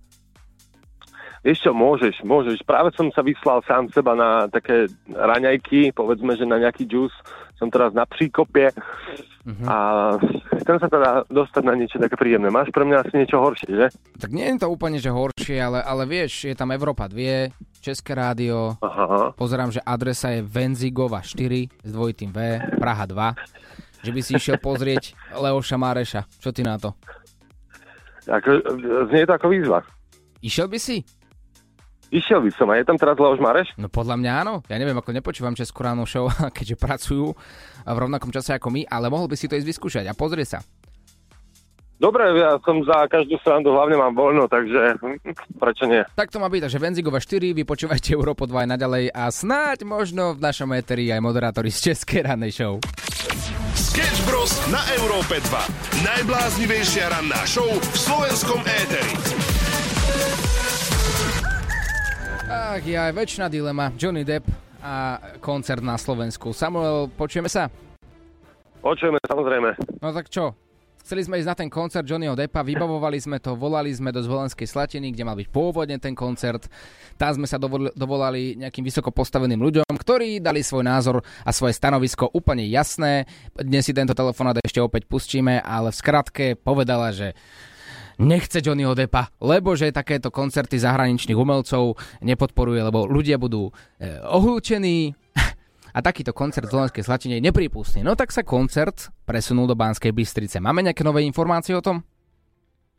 Vieš 1.43 1.75
môžeš, 1.75 2.23
môžeš. 2.23 2.63
Práve 2.63 2.95
som 2.95 3.11
sa 3.11 3.25
vyslal 3.27 3.67
sám 3.67 3.91
seba 3.91 4.15
na 4.15 4.47
také 4.47 4.87
raňajky, 5.11 5.91
povedzme, 5.91 6.39
že 6.39 6.47
na 6.47 6.63
nejaký 6.63 6.87
džus. 6.87 7.11
Som 7.57 7.71
teraz 7.71 7.95
na 7.95 8.03
príkopie 8.09 8.75
uh-huh. 9.47 9.67
a 9.71 9.77
chcem 10.63 10.77
sa 10.83 10.89
teda 10.91 11.11
dostať 11.31 11.63
na 11.63 11.75
niečo 11.79 11.99
také 12.03 12.19
príjemné. 12.19 12.51
Máš 12.51 12.75
pre 12.75 12.83
mňa 12.83 13.07
asi 13.07 13.15
niečo 13.19 13.39
horšie, 13.39 13.71
že? 13.71 13.87
Tak 14.19 14.31
nie 14.35 14.47
je 14.51 14.63
to 14.63 14.69
úplne, 14.71 14.99
že 14.99 15.15
horšie, 15.15 15.59
ale, 15.63 15.79
ale 15.83 16.03
vieš, 16.07 16.51
je 16.51 16.57
tam 16.59 16.75
Európa 16.75 17.07
2, 17.07 17.55
České 17.83 18.15
rádio. 18.15 18.79
Aha. 18.83 19.35
Pozerám, 19.35 19.75
že 19.75 19.83
adresa 19.83 20.31
je 20.35 20.43
Venzigova 20.43 21.23
4 21.23 21.87
s 21.87 21.91
dvojitým 21.91 22.31
V, 22.31 22.39
Praha 22.79 23.07
2. 23.07 24.03
Že 24.03 24.11
by 24.11 24.21
si 24.23 24.33
išiel 24.35 24.59
pozrieť 24.59 25.15
Leoša 25.39 25.79
Máreša. 25.79 26.27
Čo 26.43 26.51
ty 26.51 26.67
na 26.67 26.75
to? 26.79 26.95
Ako, 28.27 28.51
znie 29.11 29.27
to 29.27 29.35
ako 29.35 29.47
výzva. 29.51 29.79
Išiel 30.43 30.67
by 30.67 30.79
si? 30.79 31.03
Išiel 32.12 32.45
by 32.45 32.50
som. 32.52 32.69
A 32.69 32.76
je 32.76 32.85
tam 32.85 33.00
teraz 33.00 33.16
Leoš 33.16 33.40
Mareš? 33.40 33.73
No 33.81 33.88
podľa 33.88 34.21
mňa 34.21 34.33
áno. 34.45 34.54
Ja 34.69 34.76
neviem, 34.76 34.92
ako 35.00 35.16
nepočúvam 35.16 35.57
Českú 35.57 35.81
ráno 35.81 36.04
show, 36.04 36.28
keďže 36.57 36.76
pracujú 36.76 37.33
v 37.88 37.97
rovnakom 37.97 38.28
čase 38.28 38.52
ako 38.52 38.69
my, 38.69 38.85
ale 38.85 39.09
mohol 39.09 39.33
by 39.33 39.37
si 39.40 39.49
to 39.49 39.57
ísť 39.57 39.64
vyskúšať 39.64 40.04
a 40.04 40.12
pozrie 40.12 40.45
sa. 40.45 40.61
Dobre, 42.02 42.35
ja 42.35 42.59
som 42.66 42.83
za 42.83 43.07
každú 43.07 43.38
srandu, 43.47 43.71
hlavne 43.71 43.95
mám 43.95 44.11
voľno, 44.12 44.50
takže 44.50 44.99
prečo 45.62 45.87
nie? 45.87 46.02
Tak 46.19 46.35
to 46.35 46.42
má 46.42 46.50
byť, 46.50 46.69
takže 46.69 46.83
Venzigova 46.83 47.23
4, 47.23 47.54
vy 47.57 47.62
počúvajte 47.62 48.12
Európo 48.12 48.45
2 48.45 48.66
aj 48.66 48.69
naďalej 48.75 49.04
a 49.14 49.31
snáď 49.31 49.87
možno 49.87 50.35
v 50.35 50.42
našom 50.42 50.69
éteri 50.75 51.09
aj 51.14 51.23
moderátori 51.23 51.71
z 51.71 51.95
Českej 51.95 52.26
rannej 52.26 52.52
show. 52.52 52.83
Sketch 53.78 54.21
Bros. 54.26 54.52
na 54.69 54.83
Európe 54.99 55.38
2. 55.38 56.02
Najbláznivejšia 56.02 57.09
ranná 57.09 57.40
show 57.47 57.71
v 57.71 57.97
slovenskom 57.97 58.61
éteri. 58.66 59.52
Ach, 62.53 62.85
je 62.85 62.93
aj 62.93 63.17
väčšina 63.17 63.49
dilema. 63.49 63.89
Johnny 63.97 64.29
Depp 64.29 64.45
a 64.85 65.17
koncert 65.41 65.81
na 65.81 65.97
Slovensku. 65.97 66.53
Samuel, 66.53 67.09
počujeme 67.09 67.49
sa? 67.49 67.73
Počujeme, 68.85 69.17
samozrejme. 69.25 69.73
No 70.05 70.13
tak 70.13 70.29
čo? 70.29 70.53
Chceli 71.01 71.25
sme 71.25 71.41
ísť 71.41 71.49
na 71.49 71.57
ten 71.59 71.67
koncert 71.73 72.07
Johnnyho 72.07 72.37
Deppa, 72.37 72.63
vybavovali 72.63 73.19
sme 73.19 73.43
to, 73.43 73.59
volali 73.59 73.91
sme 73.91 74.15
do 74.15 74.23
Zvolenskej 74.23 74.69
Slatiny, 74.69 75.11
kde 75.11 75.27
mal 75.27 75.35
byť 75.35 75.49
pôvodne 75.51 75.99
ten 75.99 76.15
koncert. 76.15 76.69
Tam 77.19 77.35
sme 77.35 77.49
sa 77.49 77.59
dovolali 77.59 78.55
nejakým 78.61 78.85
vysoko 78.87 79.11
postaveným 79.11 79.59
ľuďom, 79.59 79.89
ktorí 79.89 80.39
dali 80.39 80.63
svoj 80.63 80.87
názor 80.87 81.17
a 81.43 81.51
svoje 81.51 81.75
stanovisko 81.75 82.31
úplne 82.31 82.69
jasné. 82.71 83.27
Dnes 83.57 83.83
si 83.83 83.97
tento 83.97 84.15
telefonát 84.15 84.61
ešte 84.63 84.79
opäť 84.79 85.09
pustíme, 85.11 85.59
ale 85.59 85.91
v 85.91 85.99
skratke 85.99 86.45
povedala, 86.55 87.11
že 87.11 87.35
nechce 88.25 88.62
Johnnyho 88.62 88.95
Deppa, 88.95 89.31
lebo 89.43 89.75
že 89.75 89.91
takéto 89.91 90.31
koncerty 90.31 90.79
zahraničných 90.79 91.38
umelcov 91.38 91.99
nepodporuje, 92.23 92.81
lebo 92.83 93.05
ľudia 93.07 93.37
budú 93.37 93.69
e, 93.99 94.21
ohľúčení, 94.23 95.14
a 95.97 95.99
takýto 96.00 96.33
koncert 96.33 96.67
v 96.69 96.75
Slovenskej 96.79 97.05
Slatine 97.05 97.37
je 97.38 97.45
neprípustný. 97.45 98.00
No 98.00 98.17
tak 98.17 98.33
sa 98.33 98.41
koncert 98.43 99.12
presunul 99.29 99.69
do 99.69 99.76
Banskej 99.76 100.12
Bystrice. 100.12 100.59
Máme 100.59 100.81
nejaké 100.81 101.05
nové 101.05 101.23
informácie 101.29 101.76
o 101.76 101.85
tom? 101.85 102.00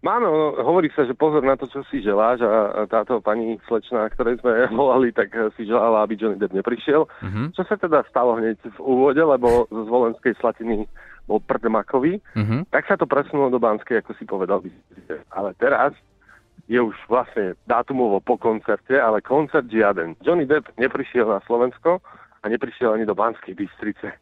Máme, 0.04 0.28
no, 0.28 0.60
hovorí 0.60 0.92
sa, 0.92 1.08
že 1.08 1.16
pozor 1.16 1.48
na 1.48 1.56
to, 1.56 1.64
čo 1.72 1.80
si 1.88 2.04
želáš 2.04 2.44
a 2.44 2.84
táto 2.92 3.24
pani 3.24 3.56
slečna, 3.72 4.12
ktorej 4.12 4.36
sme 4.44 4.68
volali, 4.76 5.16
tak 5.16 5.32
si 5.56 5.64
želala, 5.64 6.04
aby 6.04 6.20
Johnny 6.20 6.36
Depp 6.36 6.52
neprišiel. 6.52 7.08
Uh-huh. 7.08 7.48
Čo 7.56 7.64
sa 7.64 7.80
teda 7.80 8.04
stalo 8.12 8.36
hneď 8.36 8.60
v 8.68 8.80
úvode, 8.84 9.24
lebo 9.24 9.64
zo 9.72 9.82
Zvolenskej 9.88 10.36
Slatiny 10.44 10.84
bol 11.24 11.40
Prdmakový, 11.40 12.20
uh-huh. 12.20 12.68
tak 12.68 12.88
sa 12.88 13.00
to 13.00 13.08
presunulo 13.08 13.48
do 13.48 13.60
Banskej, 13.60 14.04
ako 14.04 14.12
si 14.20 14.28
povedal. 14.28 14.60
Ale 15.32 15.56
teraz 15.56 15.96
je 16.68 16.80
už 16.80 16.96
vlastne 17.08 17.56
dátumovo 17.68 18.20
po 18.20 18.36
koncerte, 18.40 18.96
ale 18.96 19.24
koncert 19.24 19.68
žiaden. 19.68 20.20
Johnny 20.24 20.48
Depp 20.48 20.72
neprišiel 20.80 21.28
na 21.28 21.40
Slovensko, 21.44 22.04
a 22.44 22.46
neprišiel 22.52 22.94
ani 22.94 23.08
do 23.08 23.16
Banskej 23.16 23.56
Bystrice. 23.56 24.20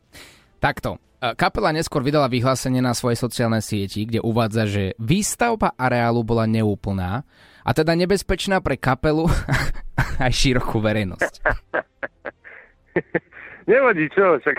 Takto. 0.62 1.01
E, 1.17 1.34
kapela 1.34 1.74
neskôr 1.74 2.05
vydala 2.05 2.29
vyhlásenie 2.29 2.79
na 2.79 2.93
svojej 2.93 3.17
sociálnej 3.17 3.65
sieti, 3.65 4.05
kde 4.05 4.22
uvádza, 4.22 4.70
že 4.70 4.84
výstavba 5.01 5.74
areálu 5.74 6.22
bola 6.22 6.46
neúplná 6.46 7.25
a 7.65 7.70
teda 7.74 7.98
nebezpečná 7.98 8.62
pre 8.62 8.77
kapelu 8.77 9.25
aj 10.25 10.31
širokú 10.31 10.77
verejnosť. 10.77 11.34
Nevadí 13.68 14.10
čo, 14.13 14.39
však 14.41 14.58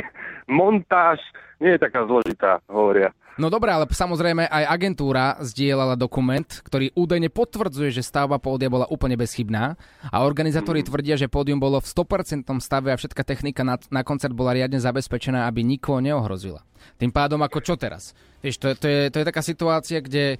montáž 0.51 1.19
nie 1.63 1.75
je 1.75 1.83
taká 1.83 2.07
zložitá, 2.07 2.59
hovoria. 2.67 3.15
No 3.41 3.49
dobré, 3.49 3.73
ale 3.73 3.89
samozrejme 3.89 4.45
aj 4.45 4.65
agentúra 4.69 5.41
zdieľala 5.41 5.97
dokument, 5.97 6.45
ktorý 6.45 6.93
údajne 6.93 7.33
potvrdzuje, 7.33 7.89
že 7.89 8.05
stavba 8.05 8.37
pódia 8.37 8.69
bola 8.69 8.85
úplne 8.93 9.17
bezchybná 9.17 9.73
a 10.13 10.17
organizátori 10.21 10.85
mm. 10.85 10.87
tvrdia, 10.93 11.17
že 11.17 11.33
pódium 11.33 11.57
bolo 11.57 11.81
v 11.81 11.89
100% 11.89 12.45
stave 12.61 12.93
a 12.93 13.01
všetka 13.01 13.25
technika 13.25 13.65
na, 13.65 13.81
na 13.89 14.05
koncert 14.05 14.37
bola 14.37 14.53
riadne 14.53 14.77
zabezpečená, 14.77 15.49
aby 15.49 15.65
nikoho 15.65 16.05
neohrozila. 16.05 16.61
Tým 17.01 17.09
pádom 17.09 17.41
ako 17.41 17.65
čo 17.65 17.75
teraz? 17.81 18.13
Vieš, 18.45 18.61
to, 18.61 18.69
to, 18.77 18.87
je, 18.91 19.01
to 19.09 19.17
je 19.23 19.29
taká 19.33 19.41
situácia, 19.41 20.05
kde 20.05 20.37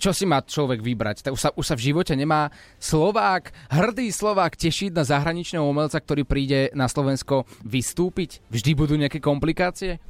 čo 0.00 0.10
si 0.10 0.26
má 0.26 0.42
človek 0.42 0.82
vybrať? 0.82 1.30
Už 1.30 1.38
sa, 1.38 1.50
už 1.54 1.62
sa 1.62 1.78
v 1.78 1.94
živote 1.94 2.18
nemá 2.18 2.50
Slovák, 2.82 3.54
hrdý 3.70 4.10
Slovák 4.10 4.58
tešiť 4.58 4.90
na 4.90 5.06
zahraničného 5.06 5.62
umelca, 5.62 6.00
ktorý 6.00 6.26
príde 6.26 6.74
na 6.74 6.90
Slovensko 6.90 7.46
vystúpiť? 7.62 8.42
Vždy 8.50 8.70
budú 8.74 8.98
nejaké 8.98 9.22
komplikácie? 9.22 10.02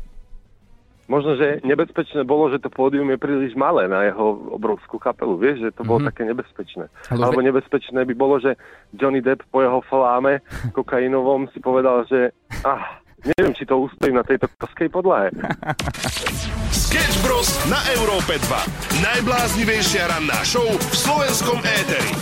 Možno, 1.12 1.36
že 1.36 1.60
nebezpečné 1.60 2.24
bolo, 2.24 2.48
že 2.48 2.56
to 2.56 2.72
pódium 2.72 3.12
je 3.12 3.20
príliš 3.20 3.52
malé 3.52 3.84
na 3.84 4.08
jeho 4.08 4.56
obrovskú 4.56 4.96
kapelu. 4.96 5.36
Vieš, 5.36 5.68
že 5.68 5.70
to 5.76 5.84
bolo 5.84 6.00
mm-hmm. 6.00 6.08
také 6.08 6.22
nebezpečné. 6.24 6.84
Ale 7.12 7.22
Alebo 7.28 7.44
nebezpečné 7.44 8.00
by 8.08 8.14
bolo, 8.16 8.40
že 8.40 8.56
Johnny 8.96 9.20
Depp 9.20 9.44
po 9.52 9.60
jeho 9.60 9.84
fláme 9.84 10.40
kokainovom 10.76 11.52
si 11.52 11.60
povedal, 11.60 12.08
že 12.08 12.32
ah, 12.64 12.96
neviem, 13.36 13.52
či 13.52 13.68
to 13.68 13.76
ustojím 13.76 14.16
na 14.16 14.24
tejto 14.24 14.48
koskej 14.56 14.88
podlahe. 14.88 15.28
Sketch 16.72 17.20
Bros. 17.20 17.48
na 17.68 17.80
Európe 17.92 18.40
2. 18.40 19.04
Najbláznivejšia 19.04 20.08
ranná 20.08 20.40
show 20.48 20.64
v 20.64 20.94
slovenskom 20.96 21.60
éteri. 21.60 22.12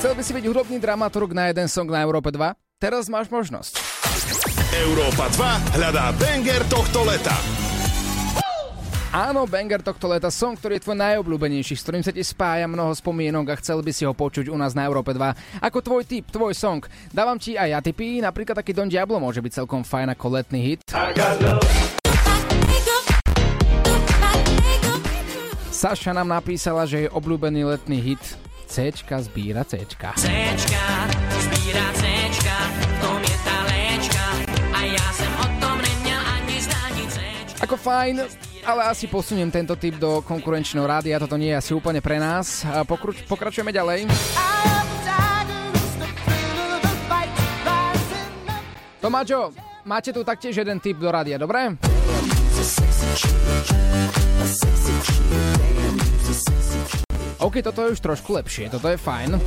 Chcel 0.00 0.16
by 0.16 0.22
si 0.24 0.32
byť 0.32 0.44
hudobný 0.48 0.80
dramaturg 0.80 1.30
na 1.36 1.52
jeden 1.52 1.68
song 1.68 1.92
na 1.92 2.00
Európe 2.00 2.32
2? 2.32 2.69
Teraz 2.80 3.12
máš 3.12 3.28
možnosť. 3.28 3.76
Európa 4.72 5.28
2 5.36 5.76
hľadá 5.76 6.16
banger 6.16 6.64
tohto 6.64 7.04
leta. 7.04 7.36
Áno, 9.12 9.44
banger 9.44 9.84
tohto 9.84 10.08
leta, 10.08 10.32
song, 10.32 10.56
ktorý 10.56 10.80
je 10.80 10.88
tvoj 10.88 10.96
najobľúbenejší, 10.96 11.76
s 11.76 11.84
ktorým 11.84 12.00
sa 12.00 12.08
ti 12.08 12.24
spája 12.24 12.64
mnoho 12.64 12.96
spomienok 12.96 13.52
a 13.52 13.60
chcel 13.60 13.84
by 13.84 13.92
si 13.92 14.08
ho 14.08 14.16
počuť 14.16 14.48
u 14.48 14.56
nás 14.56 14.72
na 14.72 14.88
Európe 14.88 15.12
2. 15.12 15.60
Ako 15.60 15.84
tvoj 15.84 16.08
tip, 16.08 16.32
tvoj 16.32 16.56
song. 16.56 16.80
Dávam 17.12 17.36
ti 17.36 17.52
aj 17.52 17.68
ja 17.68 17.84
tipy, 17.84 18.24
napríklad 18.24 18.56
taký 18.56 18.72
Don 18.72 18.88
Diablo 18.88 19.20
môže 19.20 19.44
byť 19.44 19.60
celkom 19.60 19.84
fajn 19.84 20.16
ako 20.16 20.40
letný 20.40 20.60
hit. 20.72 20.80
Saša 25.68 26.16
nám 26.16 26.32
napísala, 26.32 26.88
že 26.88 27.04
je 27.04 27.08
obľúbený 27.12 27.76
letný 27.76 28.00
hit 28.00 28.24
Cčka 28.70 29.20
zbíra 29.20 29.68
Cčka. 29.68 30.16
Cčka 30.16 30.86
zbíra 31.44 31.86
Cčka, 31.92 32.09
Ako 37.70 37.86
fajn, 37.86 38.26
ale 38.66 38.90
asi 38.90 39.06
posuniem 39.06 39.46
tento 39.46 39.78
typ 39.78 39.94
do 39.94 40.26
konkurenčného 40.26 40.82
rádia, 40.82 41.22
toto 41.22 41.38
nie 41.38 41.54
je 41.54 41.62
asi 41.62 41.70
úplne 41.70 42.02
pre 42.02 42.18
nás. 42.18 42.66
Pokruč, 42.82 43.22
pokračujeme 43.30 43.70
ďalej. 43.70 44.10
Tomáčo, 48.98 49.54
máte 49.86 50.10
tu 50.10 50.26
taktiež 50.26 50.58
jeden 50.58 50.82
typ 50.82 50.98
do 50.98 51.14
rádia, 51.14 51.38
dobre? 51.38 51.78
OK, 57.38 57.54
toto 57.62 57.86
je 57.86 57.94
už 57.94 58.00
trošku 58.02 58.34
lepšie, 58.34 58.66
toto 58.66 58.90
je 58.90 58.98
fajn. 58.98 59.38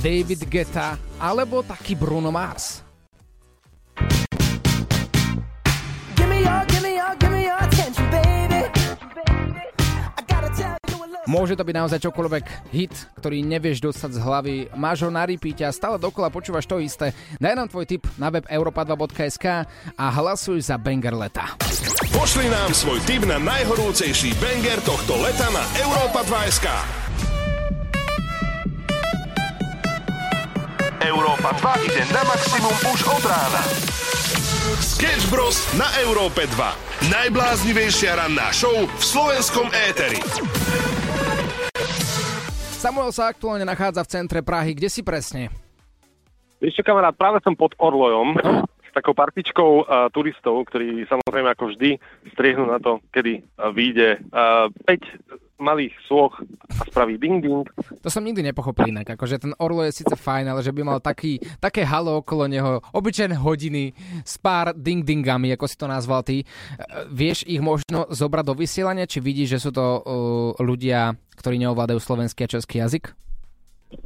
David 0.00 0.48
Guetta 0.48 0.96
alebo 1.20 1.60
taký 1.60 1.92
Bruno 1.92 2.32
Mars. 2.32 2.93
Môže 11.24 11.56
to 11.56 11.64
byť 11.64 11.76
naozaj 11.76 11.98
čokoľvek 12.04 12.44
hit, 12.76 12.92
ktorý 13.16 13.40
nevieš 13.40 13.80
dostať 13.80 14.10
z 14.12 14.20
hlavy. 14.20 14.54
Máš 14.76 15.08
ho 15.08 15.10
na 15.10 15.24
repeat 15.24 15.56
a 15.64 15.72
stále 15.72 15.96
dokola 15.96 16.28
počúvaš 16.28 16.68
to 16.68 16.76
isté. 16.76 17.16
Daj 17.40 17.56
nám 17.56 17.68
tvoj 17.72 17.88
tip 17.88 18.04
na 18.20 18.28
web 18.28 18.44
europa2.sk 18.44 19.46
a 19.96 20.04
hlasuj 20.20 20.60
za 20.60 20.76
banger 20.76 21.16
leta. 21.16 21.56
Pošli 22.12 22.46
nám 22.52 22.76
svoj 22.76 23.00
tip 23.08 23.24
na 23.24 23.40
najhorúcejší 23.40 24.36
banger 24.36 24.84
tohto 24.84 25.16
leta 25.16 25.48
na 25.48 25.64
europa2.sk. 25.80 26.68
Európa 31.04 31.52
2 31.56 31.88
ide 31.88 32.02
na 32.12 32.22
maximum 32.24 32.76
už 32.92 33.00
od 33.08 33.24
rána. 33.24 33.62
Sketch 34.80 35.28
Bros. 35.28 35.60
na 35.76 35.84
Európe 36.00 36.48
2. 36.48 37.12
Najbláznivejšia 37.12 38.16
ranná 38.16 38.48
show 38.56 38.72
v 38.72 39.02
slovenskom 39.04 39.68
éteri. 39.92 40.20
Samuel 42.84 43.16
sa 43.16 43.32
aktuálne 43.32 43.64
nachádza 43.64 44.04
v 44.04 44.12
centre 44.12 44.44
Prahy. 44.44 44.76
Kde 44.76 44.92
si 44.92 45.00
presne? 45.00 45.48
Čo, 46.60 46.84
kamarát, 46.84 47.16
práve 47.16 47.40
som 47.40 47.56
pod 47.56 47.72
Orlojom 47.80 48.36
no. 48.36 48.68
Takou 48.94 49.12
partičkou 49.12 49.70
uh, 49.82 50.06
turistov, 50.14 50.62
ktorí 50.70 51.02
samozrejme 51.10 51.50
ako 51.50 51.74
vždy 51.74 51.98
striehnú 52.30 52.70
na 52.70 52.78
to, 52.78 53.02
kedy 53.10 53.42
uh, 53.42 53.74
vyjde 53.74 54.22
uh, 54.30 54.70
5 54.86 55.58
malých 55.58 55.94
soch 56.10 56.34
a 56.78 56.82
spraví 56.86 57.14
ding 57.18 57.38
ding. 57.42 57.66
To 58.02 58.10
som 58.10 58.26
nikdy 58.26 58.42
nepochopil 58.42 58.90
inak, 58.90 59.14
akože 59.14 59.38
ten 59.38 59.52
Orlo 59.58 59.86
je 59.86 59.94
síce 59.94 60.14
fajn, 60.14 60.50
ale 60.50 60.60
že 60.66 60.74
by 60.74 60.82
mal 60.82 60.98
taký, 60.98 61.38
také 61.62 61.86
halo 61.86 62.20
okolo 62.20 62.50
neho, 62.50 62.82
obyčajné 62.90 63.38
hodiny 63.38 63.94
s 64.26 64.34
pár 64.36 64.74
ding 64.74 65.06
dingami, 65.06 65.54
ako 65.54 65.66
si 65.70 65.76
to 65.78 65.86
nazval 65.86 66.26
ty. 66.26 66.42
Vieš 67.10 67.46
ich 67.46 67.62
možno 67.62 68.10
zobrať 68.10 68.44
do 68.50 68.54
vysielania, 68.58 69.06
či 69.06 69.22
vidíš, 69.22 69.58
že 69.58 69.62
sú 69.62 69.70
to 69.70 69.84
uh, 69.84 70.02
ľudia, 70.58 71.14
ktorí 71.38 71.56
neovládajú 71.62 72.02
slovenský 72.02 72.44
a 72.44 72.52
český 72.58 72.82
jazyk? 72.82 73.14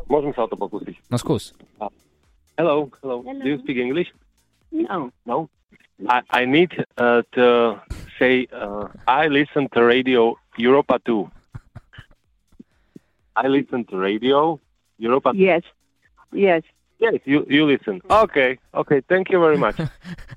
Môžem 0.06 0.36
sa 0.36 0.44
o 0.44 0.48
to 0.52 0.56
pokúsiť. 0.56 1.08
No 1.08 1.16
skús. 1.16 1.56
Hello, 2.58 2.90
hello. 3.00 3.24
Hello. 3.24 3.24
Do 3.24 3.48
you 3.48 3.58
speak 3.64 3.80
English? 3.80 4.12
No. 4.70 5.12
No. 5.26 5.48
I, 6.08 6.22
I 6.30 6.44
need 6.44 6.72
uh, 6.96 7.22
to 7.32 7.80
say 8.18 8.46
uh, 8.52 8.88
I 9.06 9.26
listen 9.26 9.68
to 9.74 9.82
radio 9.82 10.36
Europa 10.56 11.00
2. 11.04 11.30
I 13.36 13.46
listen 13.48 13.84
to 13.86 13.96
radio 13.96 14.60
Europa. 14.98 15.32
Yes. 15.34 15.62
Yes. 16.32 16.62
Yes, 16.98 17.14
you 17.24 17.46
you 17.48 17.64
listen. 17.64 18.02
Okay, 18.10 18.58
okay. 18.74 19.00
Thank 19.08 19.30
you 19.30 19.38
very 19.38 19.56
much. 19.56 19.78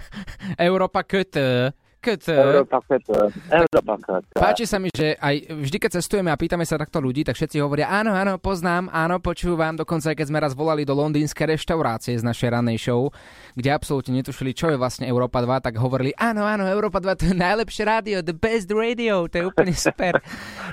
Európa 0.62 1.02
KT. 1.02 1.74
KT. 2.02 2.34
Europa 2.34 2.82
Kata. 2.82 3.30
Europa 3.54 3.96
Kata. 4.02 4.34
Páči 4.34 4.66
sa 4.66 4.82
mi, 4.82 4.90
že 4.90 5.14
aj 5.22 5.54
vždy, 5.54 5.78
keď 5.78 5.92
cestujeme 6.02 6.34
a 6.34 6.36
pýtame 6.36 6.66
sa 6.66 6.82
takto 6.82 6.98
ľudí, 6.98 7.22
tak 7.22 7.38
všetci 7.38 7.62
hovoria, 7.62 7.94
áno, 7.94 8.18
áno, 8.18 8.42
poznám, 8.42 8.90
áno, 8.90 9.22
počúvam. 9.22 9.78
Dokonca 9.78 10.10
aj 10.10 10.18
keď 10.18 10.28
sme 10.34 10.42
raz 10.42 10.58
volali 10.58 10.82
do 10.82 10.98
londýnskej 10.98 11.54
reštaurácie 11.54 12.18
z 12.18 12.26
našej 12.26 12.50
ranej 12.58 12.82
show, 12.82 13.14
kde 13.54 13.70
absolútne 13.70 14.18
netušili, 14.18 14.58
čo 14.58 14.74
je 14.74 14.82
vlastne 14.82 15.06
Európa 15.06 15.46
2, 15.46 15.62
tak 15.62 15.78
hovorili, 15.78 16.10
áno, 16.18 16.42
áno, 16.42 16.66
Európa 16.66 16.98
2 16.98 17.14
to 17.22 17.24
je 17.30 17.36
najlepšie 17.38 17.84
rádio, 17.86 18.26
the 18.26 18.34
best 18.34 18.74
radio, 18.74 19.30
to 19.30 19.38
je 19.38 19.46
úplne 19.46 19.72
super. 19.78 20.18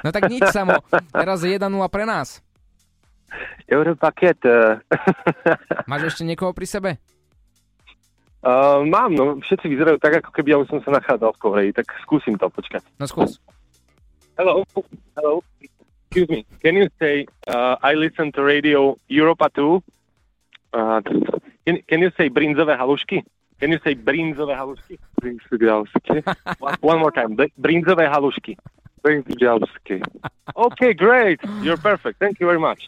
No 0.00 0.08
tak 0.08 0.32
nič 0.32 0.48
samo, 0.48 0.80
teraz 1.12 1.44
je 1.44 1.52
1-0 1.52 1.68
pre 1.92 2.08
nás. 2.08 2.40
Europa 3.68 4.08
Kata. 4.16 4.80
Máš 5.84 6.16
ešte 6.16 6.24
niekoho 6.24 6.56
pri 6.56 6.64
sebe? 6.64 6.90
Uh, 8.38 8.86
mám, 8.86 9.10
no 9.18 9.42
všetci 9.42 9.66
vyzerajú 9.66 9.98
tak, 9.98 10.22
ako 10.22 10.30
keby 10.30 10.54
ja 10.54 10.58
už 10.62 10.70
som 10.70 10.80
sa 10.86 10.94
nachádzal 10.94 11.34
v 11.34 11.42
Koreji, 11.42 11.70
tak 11.74 11.90
skúsim 12.06 12.38
to, 12.38 12.46
počkať. 12.46 12.86
No 13.02 13.10
skús. 13.10 13.42
Hello, 14.38 14.62
hello. 15.18 15.42
Excuse 16.06 16.30
me. 16.30 16.40
Can 16.62 16.78
you 16.78 16.86
say 17.02 17.26
uh, 17.50 17.74
I 17.82 17.98
listen 17.98 18.30
to 18.38 18.46
radio 18.46 18.94
Europa 19.10 19.50
2? 19.50 19.82
Uh, 20.70 21.02
can, 21.66 21.82
can 21.82 22.00
you 22.00 22.14
say 22.14 22.30
brinzové 22.30 22.78
halušky? 22.78 23.26
Can 23.58 23.74
you 23.74 23.80
say 23.82 23.98
brinzové 23.98 24.54
halušky? 24.54 24.98
Brinzové 25.20 25.66
halušky. 25.66 26.22
One- 26.80 27.02
more 27.02 27.10
time. 27.10 27.34
Br- 27.34 27.52
Brinzové 27.58 28.06
halušky. 28.06 28.56
Brinzové 29.02 29.46
halušky. 29.46 30.00
Okay, 30.54 30.94
great. 30.94 31.42
You're 31.60 31.76
perfect. 31.82 32.22
Thank 32.22 32.38
you 32.40 32.46
very 32.46 32.62
much. 32.62 32.86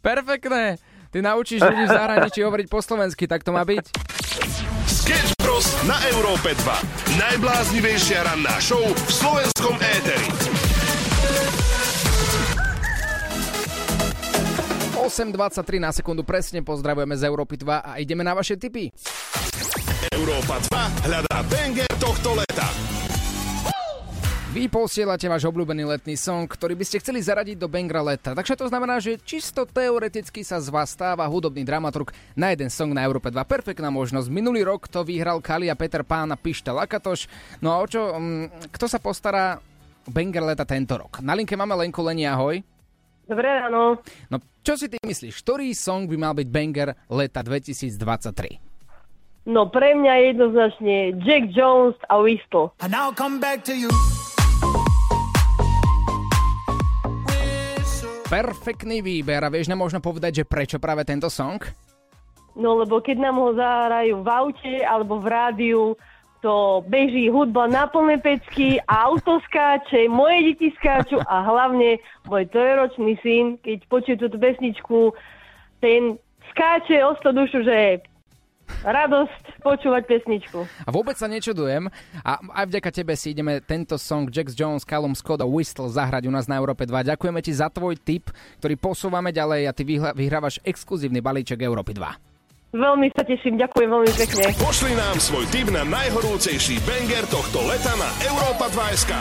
Perfektné. 0.00 0.78
Ty 1.10 1.18
naučíš 1.22 1.62
ľudí 1.62 1.84
v 1.86 1.94
zahraničí 1.94 2.42
hovoriť 2.42 2.66
po 2.66 2.82
slovensky, 2.82 3.30
tak 3.30 3.46
to 3.46 3.54
má 3.54 3.62
byť. 3.62 4.73
Sketch 5.04 5.36
Bros. 5.36 5.68
na 5.84 6.00
Európe 6.16 6.56
2. 6.56 7.20
Najbláznivejšia 7.20 8.24
ranná 8.24 8.56
show 8.56 8.80
v 8.80 9.10
slovenskom 9.12 9.76
éteri. 9.76 10.32
8.23 14.96 15.76
na 15.76 15.92
sekundu 15.92 16.24
presne 16.24 16.64
pozdravujeme 16.64 17.20
z 17.20 17.28
Európy 17.28 17.60
2 17.60 17.84
a 17.84 18.00
ideme 18.00 18.24
na 18.24 18.32
vaše 18.32 18.56
tipy. 18.56 18.88
Európa 20.08 20.56
2 20.72 21.04
hľadá 21.04 21.36
banger 21.52 21.90
tohto 22.00 22.40
leta. 22.40 22.64
Vy 24.54 24.70
posielate 24.70 25.26
váš 25.26 25.50
obľúbený 25.50 25.82
letný 25.82 26.14
song, 26.14 26.46
ktorý 26.46 26.78
by 26.78 26.86
ste 26.86 27.02
chceli 27.02 27.18
zaradiť 27.18 27.58
do 27.58 27.66
Bangra 27.66 28.06
leta. 28.06 28.38
Takže 28.38 28.54
to 28.54 28.70
znamená, 28.70 29.02
že 29.02 29.18
čisto 29.18 29.66
teoreticky 29.66 30.46
sa 30.46 30.62
z 30.62 30.70
vás 30.70 30.94
stáva 30.94 31.26
hudobný 31.26 31.66
dramaturg 31.66 32.14
na 32.38 32.54
jeden 32.54 32.70
song 32.70 32.94
na 32.94 33.02
Európe 33.02 33.34
2. 33.34 33.42
Perfektná 33.50 33.90
možnosť. 33.90 34.30
Minulý 34.30 34.62
rok 34.62 34.86
to 34.86 35.02
vyhral 35.02 35.42
Kalia 35.42 35.74
Peter 35.74 36.06
Pán 36.06 36.30
a 36.30 36.38
Pišta 36.38 36.70
Lakatoš. 36.70 37.26
No 37.58 37.74
a 37.74 37.82
o 37.82 37.86
čo, 37.90 38.14
mm, 38.14 38.70
kto 38.70 38.86
sa 38.86 39.02
postará 39.02 39.58
Banger 40.06 40.46
leta 40.46 40.62
tento 40.62 41.02
rok? 41.02 41.18
Na 41.18 41.34
linke 41.34 41.58
máme 41.58 41.74
Lenku 41.74 41.98
Leni, 42.06 42.22
ahoj. 42.22 42.62
Dobré 43.26 43.58
ráno. 43.58 43.98
No 44.30 44.38
čo 44.62 44.78
si 44.78 44.86
ty 44.86 45.02
myslíš, 45.02 45.34
ktorý 45.42 45.74
song 45.74 46.06
by 46.06 46.14
mal 46.14 46.38
byť 46.38 46.46
Banger 46.46 46.94
leta 47.10 47.42
2023? 47.42 49.50
No 49.50 49.66
pre 49.66 49.98
mňa 49.98 50.30
jednoznačne 50.30 51.18
Jack 51.26 51.50
Jones 51.50 51.98
a 52.06 52.22
Whistle. 52.22 52.70
And 52.78 52.94
now 52.94 53.10
come 53.10 53.42
back 53.42 53.66
to 53.66 53.74
you. 53.74 53.90
Perfektný 58.34 58.98
výber 58.98 59.46
a 59.46 59.52
vieš 59.52 59.70
nám 59.70 59.86
možno 59.86 60.02
povedať, 60.02 60.42
že 60.42 60.48
prečo 60.48 60.82
práve 60.82 61.06
tento 61.06 61.30
song? 61.30 61.62
No 62.58 62.74
lebo 62.82 62.98
keď 62.98 63.30
nám 63.30 63.38
ho 63.38 63.54
zahrajú 63.54 64.26
v 64.26 64.28
aute 64.30 64.74
alebo 64.82 65.22
v 65.22 65.26
rádiu, 65.30 65.82
to 66.44 66.84
beží 66.90 67.32
hudba 67.32 67.70
na 67.70 67.88
plné 67.88 68.20
pecky, 68.20 68.76
auto 68.84 69.40
skáče, 69.48 70.10
moje 70.12 70.52
deti 70.52 70.68
skáču 70.76 71.16
a 71.24 71.40
hlavne 71.40 71.96
môj 72.28 72.44
trojročný 72.52 73.16
syn, 73.22 73.56
keď 73.64 73.78
počuje 73.88 74.20
túto 74.20 74.36
pesničku, 74.36 75.16
ten 75.80 76.20
skáče 76.52 77.00
o 77.00 77.16
100 77.16 77.38
dušu, 77.38 77.58
že 77.64 78.04
radosť 78.84 79.64
počúvať 79.64 80.02
pesničku. 80.04 80.64
A 80.84 80.90
vôbec 80.92 81.16
sa 81.16 81.28
nečudujem. 81.30 81.88
A 82.20 82.32
aj 82.64 82.66
vďaka 82.68 82.90
tebe 82.92 83.12
si 83.16 83.32
ideme 83.32 83.60
tento 83.64 83.96
song 83.96 84.28
Jax 84.28 84.52
Jones, 84.52 84.84
Callum 84.84 85.16
Scott 85.16 85.40
a 85.40 85.48
Whistle 85.48 85.88
zahrať 85.88 86.28
u 86.28 86.32
nás 86.32 86.48
na 86.48 86.60
Európe 86.60 86.84
2. 86.84 87.14
Ďakujeme 87.14 87.40
ti 87.40 87.52
za 87.52 87.72
tvoj 87.72 87.96
tip, 88.00 88.28
ktorý 88.60 88.76
posúvame 88.76 89.32
ďalej 89.32 89.68
a 89.68 89.72
ty 89.72 89.82
vyhrávaš 89.88 90.60
exkluzívny 90.64 91.24
balíček 91.24 91.60
Európy 91.64 91.96
2. 91.96 92.34
Veľmi 92.74 93.06
sa 93.14 93.22
teším, 93.22 93.54
ďakujem 93.54 93.86
veľmi 93.86 94.12
pekne. 94.18 94.44
Pošli 94.58 94.98
nám 94.98 95.22
svoj 95.22 95.46
tip 95.54 95.70
na 95.70 95.86
najhorúcejší 95.86 96.82
banger 96.82 97.22
tohto 97.30 97.62
leta 97.70 97.94
na 97.94 98.10
Európa 98.26 98.66
2.sk. 98.66 99.14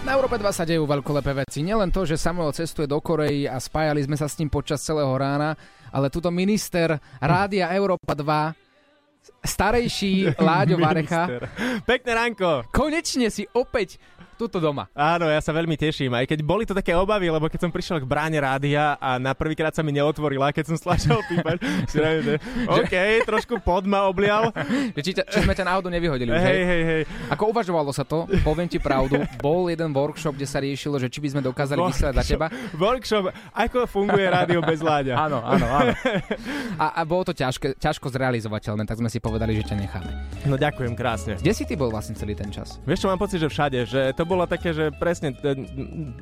Na 0.00 0.16
Európe 0.16 0.40
2 0.40 0.48
sa 0.48 0.64
dejú 0.64 0.88
veľkolepé 0.88 1.44
veci. 1.44 1.60
Nielen 1.60 1.92
to, 1.92 2.08
že 2.08 2.16
Samuel 2.16 2.56
cestuje 2.56 2.88
do 2.88 2.96
Korei 3.04 3.44
a 3.44 3.60
spájali 3.60 4.00
sme 4.00 4.16
sa 4.16 4.32
s 4.32 4.40
ním 4.40 4.48
počas 4.48 4.80
celého 4.80 5.12
rána, 5.12 5.52
ale 5.90 6.08
tuto 6.08 6.30
minister 6.30 6.98
Rádia 7.20 7.70
Európa 7.74 8.14
2 8.14 8.70
starejší 9.44 10.32
Láďo 10.48 10.76
Varecha. 10.80 11.28
Pekné 11.84 12.12
ránko. 12.16 12.68
Konečne 12.72 13.28
si 13.28 13.44
opäť 13.52 14.00
tuto 14.40 14.56
doma. 14.56 14.88
Áno, 14.96 15.28
ja 15.28 15.36
sa 15.44 15.52
veľmi 15.52 15.76
teším. 15.76 16.16
Aj 16.16 16.24
keď 16.24 16.40
boli 16.40 16.64
to 16.64 16.72
také 16.72 16.96
obavy, 16.96 17.28
lebo 17.28 17.44
keď 17.52 17.68
som 17.68 17.70
prišiel 17.70 18.00
k 18.00 18.08
bráne 18.08 18.40
rádia 18.40 18.96
a 18.96 19.20
na 19.20 19.36
prvýkrát 19.36 19.76
sa 19.76 19.84
mi 19.84 19.92
neotvorila, 19.92 20.48
keď 20.48 20.72
som 20.72 20.76
stlačal 20.80 21.20
pípať, 21.28 21.60
si 21.84 22.00
OK, 22.80 22.94
trošku 23.28 23.60
pod 23.60 23.84
ma 23.84 24.08
oblial. 24.08 24.48
Či, 24.96 25.12
či 25.12 25.38
sme 25.44 25.52
ťa 25.52 25.68
náhodou 25.68 25.92
nevyhodili. 25.92 26.32
už, 26.32 26.40
Hej, 26.40 26.62
hej, 26.64 26.82
hej. 26.88 27.02
Ako 27.28 27.52
uvažovalo 27.52 27.92
sa 27.92 28.08
to, 28.08 28.24
poviem 28.40 28.64
ti 28.64 28.80
pravdu, 28.80 29.20
bol 29.36 29.68
jeden 29.68 29.92
workshop, 29.92 30.32
kde 30.32 30.48
sa 30.48 30.64
riešilo, 30.64 30.96
že 30.96 31.12
či 31.12 31.20
by 31.20 31.28
sme 31.36 31.40
dokázali 31.44 31.80
vysielať 31.84 32.14
za 32.16 32.24
teba. 32.24 32.46
Workshop, 32.72 33.28
ako 33.52 33.84
funguje 33.84 34.24
rádio 34.24 34.64
bez 34.64 34.80
láďa. 34.80 35.20
Áno, 35.20 35.44
áno, 35.44 35.66
áno. 35.68 35.92
A, 36.80 37.02
a 37.02 37.04
bolo 37.04 37.28
to 37.28 37.34
ťažké, 37.36 37.76
ťažko 37.76 38.08
zrealizovateľné, 38.08 38.88
tak 38.88 38.96
sme 38.96 39.10
si 39.12 39.20
povedali, 39.20 39.52
že 39.58 39.68
ťa 39.68 39.76
necháme. 39.76 40.10
No 40.48 40.56
ďakujem 40.56 40.96
krásne. 40.96 41.36
Kde 41.36 41.52
si 41.52 41.68
ty 41.68 41.76
bol 41.76 41.92
vlastne 41.92 42.16
celý 42.16 42.32
ten 42.32 42.48
čas? 42.48 42.80
Vieš 42.88 43.04
čo, 43.04 43.08
mám 43.10 43.20
pocit, 43.20 43.36
že 43.42 43.50
všade, 43.50 43.84
že 43.84 44.00
to 44.16 44.24
bolo 44.30 44.46
také, 44.46 44.70
že 44.70 44.94
presne, 44.94 45.34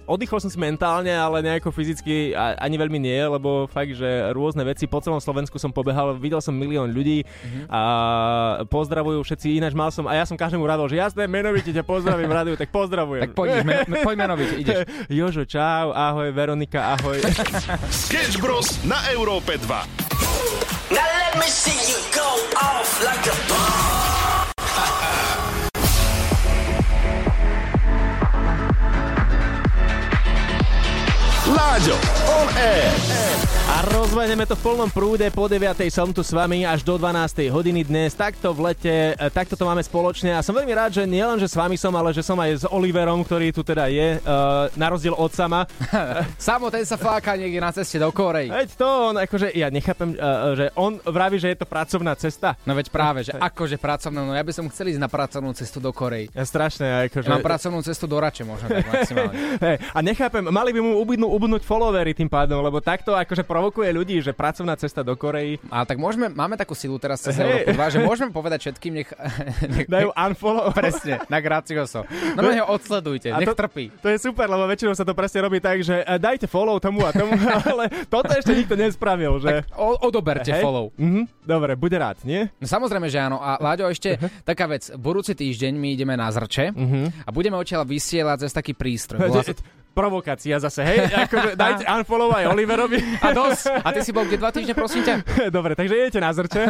oddychol 0.09 0.41
som 0.41 0.49
si 0.49 0.57
mentálne, 0.57 1.13
ale 1.13 1.45
nejako 1.45 1.69
fyzicky 1.69 2.33
ani 2.33 2.81
veľmi 2.81 2.97
nie, 2.97 3.21
lebo 3.21 3.69
fakt, 3.69 3.93
že 3.93 4.33
rôzne 4.33 4.65
veci 4.65 4.89
po 4.89 5.05
celom 5.05 5.21
Slovensku 5.21 5.61
som 5.61 5.69
pobehal, 5.69 6.17
videl 6.17 6.41
som 6.41 6.57
milión 6.57 6.89
ľudí 6.89 7.29
a 7.69 8.65
pozdravujú 8.73 9.21
všetci, 9.21 9.61
ináč 9.61 9.77
mal 9.77 9.93
som, 9.93 10.09
a 10.09 10.17
ja 10.17 10.25
som 10.25 10.41
každému 10.41 10.65
radol, 10.65 10.89
že 10.89 10.97
jasné, 10.97 11.29
menovite 11.29 11.69
ťa 11.69 11.85
pozdravím 11.85 12.33
rádiu, 12.33 12.57
tak 12.57 12.73
pozdravujem. 12.73 13.29
Tak 13.29 13.37
poď, 13.37 13.61
me, 13.61 13.85
me, 13.85 13.97
poď 14.01 14.17
menovite, 14.17 14.55
ideš. 14.57 14.79
Jožo, 15.19 15.45
čau, 15.45 15.93
ahoj, 15.93 16.33
Veronika, 16.33 16.97
ahoj. 16.97 17.21
Sketch 18.09 18.41
Bros. 18.41 18.81
na 18.89 18.97
Európe 19.13 19.61
2. 19.61 19.69
Now 20.97 21.05
let 21.05 21.37
me 21.37 21.49
see 21.53 21.77
you 21.93 22.01
go 22.17 22.29
off 22.57 22.89
like 23.05 23.27
a 23.29 23.37
bomb. 23.51 23.98
Láďo, 31.69 32.01
on 32.27 32.49
air. 32.57 33.18
A 34.09 34.11
rozvedeme 34.11 34.49
to 34.49 34.57
v 34.57 34.65
plnom 34.65 34.89
prúde, 34.89 35.29
po 35.29 35.45
9. 35.45 35.85
som 35.93 36.09
tu 36.09 36.25
s 36.25 36.33
vami 36.33 36.65
až 36.65 36.81
do 36.81 36.97
12. 36.97 37.53
hodiny 37.53 37.85
dnes, 37.85 38.17
takto 38.17 38.57
v 38.57 38.73
lete, 38.73 39.13
e, 39.13 39.29
takto 39.29 39.53
to 39.53 39.69
máme 39.69 39.85
spoločne 39.85 40.33
a 40.33 40.41
som 40.41 40.57
veľmi 40.57 40.73
rád, 40.73 40.97
že 40.97 41.05
nielen, 41.05 41.37
že 41.37 41.45
s 41.45 41.53
vami 41.53 41.77
som, 41.77 41.93
ale 41.93 42.17
že 42.17 42.25
som 42.25 42.33
aj 42.41 42.51
s 42.57 42.65
Oliverom, 42.73 43.21
ktorý 43.21 43.53
tu 43.53 43.61
teda 43.61 43.85
je, 43.93 44.17
uh, 44.25 44.73
na 44.81 44.89
rozdiel 44.89 45.13
od 45.13 45.29
sama. 45.29 45.69
Samo 46.41 46.73
ten 46.73 46.89
sa 46.89 46.97
fláka 46.97 47.37
niekde 47.37 47.61
na 47.61 47.69
ceste 47.69 48.01
do 48.01 48.09
Korei. 48.09 48.49
Veď 48.49 48.81
to 48.81 48.89
on, 49.13 49.21
akože 49.21 49.53
ja 49.53 49.69
nechápem, 49.69 50.17
uh, 50.17 50.57
že 50.57 50.73
on 50.73 50.97
vraví, 51.05 51.37
že 51.37 51.53
je 51.53 51.61
to 51.61 51.69
pracovná 51.69 52.17
cesta. 52.17 52.57
No 52.65 52.73
veď 52.73 52.89
práve, 52.89 53.29
že 53.29 53.37
akože 53.37 53.77
pracovná, 53.77 54.25
no 54.25 54.33
ja 54.33 54.41
by 54.41 54.57
som 54.57 54.65
chcel 54.73 54.89
ísť 54.89 55.05
na 55.05 55.13
pracovnú 55.13 55.53
cestu 55.53 55.85
do 55.85 55.93
Korei. 55.93 56.33
Ja 56.33 56.49
strašné, 56.49 57.13
akože... 57.13 57.29
Mám 57.29 57.45
pracovnú 57.45 57.85
cestu 57.85 58.09
do 58.09 58.17
Rače 58.17 58.49
možno 58.49 58.73
tak 58.73 58.89
maximálne. 58.89 59.37
Hej, 59.69 59.77
a 59.85 59.99
nechápem, 60.01 60.49
mali 60.49 60.73
by 60.73 60.81
mu 60.81 60.97
ubudnú, 60.97 61.29
ubudnúť 61.29 61.61
followery 61.61 62.17
tým 62.17 62.33
pádom, 62.33 62.65
lebo 62.65 62.81
takto 62.81 63.13
akože 63.13 63.45
provokuje 63.45 63.98
ľudí, 63.99 64.23
že 64.23 64.31
pracovná 64.31 64.79
cesta 64.79 65.03
do 65.03 65.13
Korei. 65.13 65.59
Ale 65.67 65.85
tak 65.85 65.99
môžeme, 65.99 66.31
máme 66.31 66.55
takú 66.55 66.73
silu 66.73 66.97
teraz 66.97 67.19
cez 67.19 67.35
Hej. 67.35 67.43
Európu 67.67 67.71
2, 67.75 67.93
že 67.93 67.99
môžeme 68.01 68.31
povedať 68.31 68.59
všetkým, 68.65 68.93
nech, 68.95 69.11
nech 69.75 69.87
Dajú 69.87 70.15
unfollow. 70.15 70.71
Presne, 70.71 71.19
na 71.27 71.39
Gracioso. 71.39 72.07
No 72.33 72.47
ho 72.47 72.67
odsledujte, 72.71 73.35
nech 73.35 73.49
to- 73.49 73.59
trpí. 73.59 73.91
To 73.99 74.09
je 74.09 74.19
super, 74.19 74.47
lebo 74.47 74.65
väčšinou 74.65 74.95
sa 74.95 75.03
to 75.03 75.13
presne 75.13 75.43
robí 75.43 75.59
tak, 75.59 75.83
že 75.83 76.01
e, 76.01 76.17
dajte 76.17 76.47
follow 76.47 76.79
tomu 76.79 77.03
a 77.03 77.11
tomu, 77.11 77.35
ale 77.67 77.91
toto 78.07 78.31
ešte 78.31 78.55
nikto 78.55 78.79
nespravil, 78.79 79.43
že... 79.43 79.67
O, 79.75 79.99
odoberte 80.05 80.55
Hej? 80.55 80.63
follow. 80.63 80.95
Mhm, 80.95 81.27
dobre, 81.43 81.75
bude 81.75 81.99
rád, 81.99 82.23
nie? 82.23 82.47
No 82.57 82.67
samozrejme, 82.67 83.09
že 83.09 83.19
áno. 83.19 83.43
A 83.43 83.59
Láďo, 83.59 83.91
ešte 83.91 84.15
Mhm. 84.15 84.47
taká 84.47 84.65
vec. 84.65 84.87
Budúci 84.95 85.35
týždeň 85.35 85.73
my 85.75 85.89
ideme 85.93 86.15
na 86.15 86.29
Zrče 86.29 86.71
a 87.25 87.31
budeme 87.31 87.57
odtiaľ 87.57 87.83
vysielať 87.83 88.47
cez 88.47 88.53
taký 88.53 88.73
prístroj. 88.73 89.19
Volá 89.31 89.43
sa 89.43 89.57
Provokácia 89.99 90.55
zase, 90.57 90.81
hej? 90.81 90.99
Akože 91.11 91.59
dajte 91.59 91.83
unfollow 91.85 92.31
aj 92.31 92.47
Oliverovi. 92.49 93.03
A 93.19 93.35
dosť. 93.35 93.83
A 93.83 93.91
ty 93.91 94.01
si 94.01 94.11
bol 94.11 94.23
kde 94.23 94.39
dva 94.39 94.49
týždne, 94.49 94.71
prosím 94.73 95.03
ťa? 95.03 95.15
Dobre, 95.57 95.75
takže 95.75 95.95
idete 95.97 96.19
na 96.19 96.31
zrče. 96.31 96.63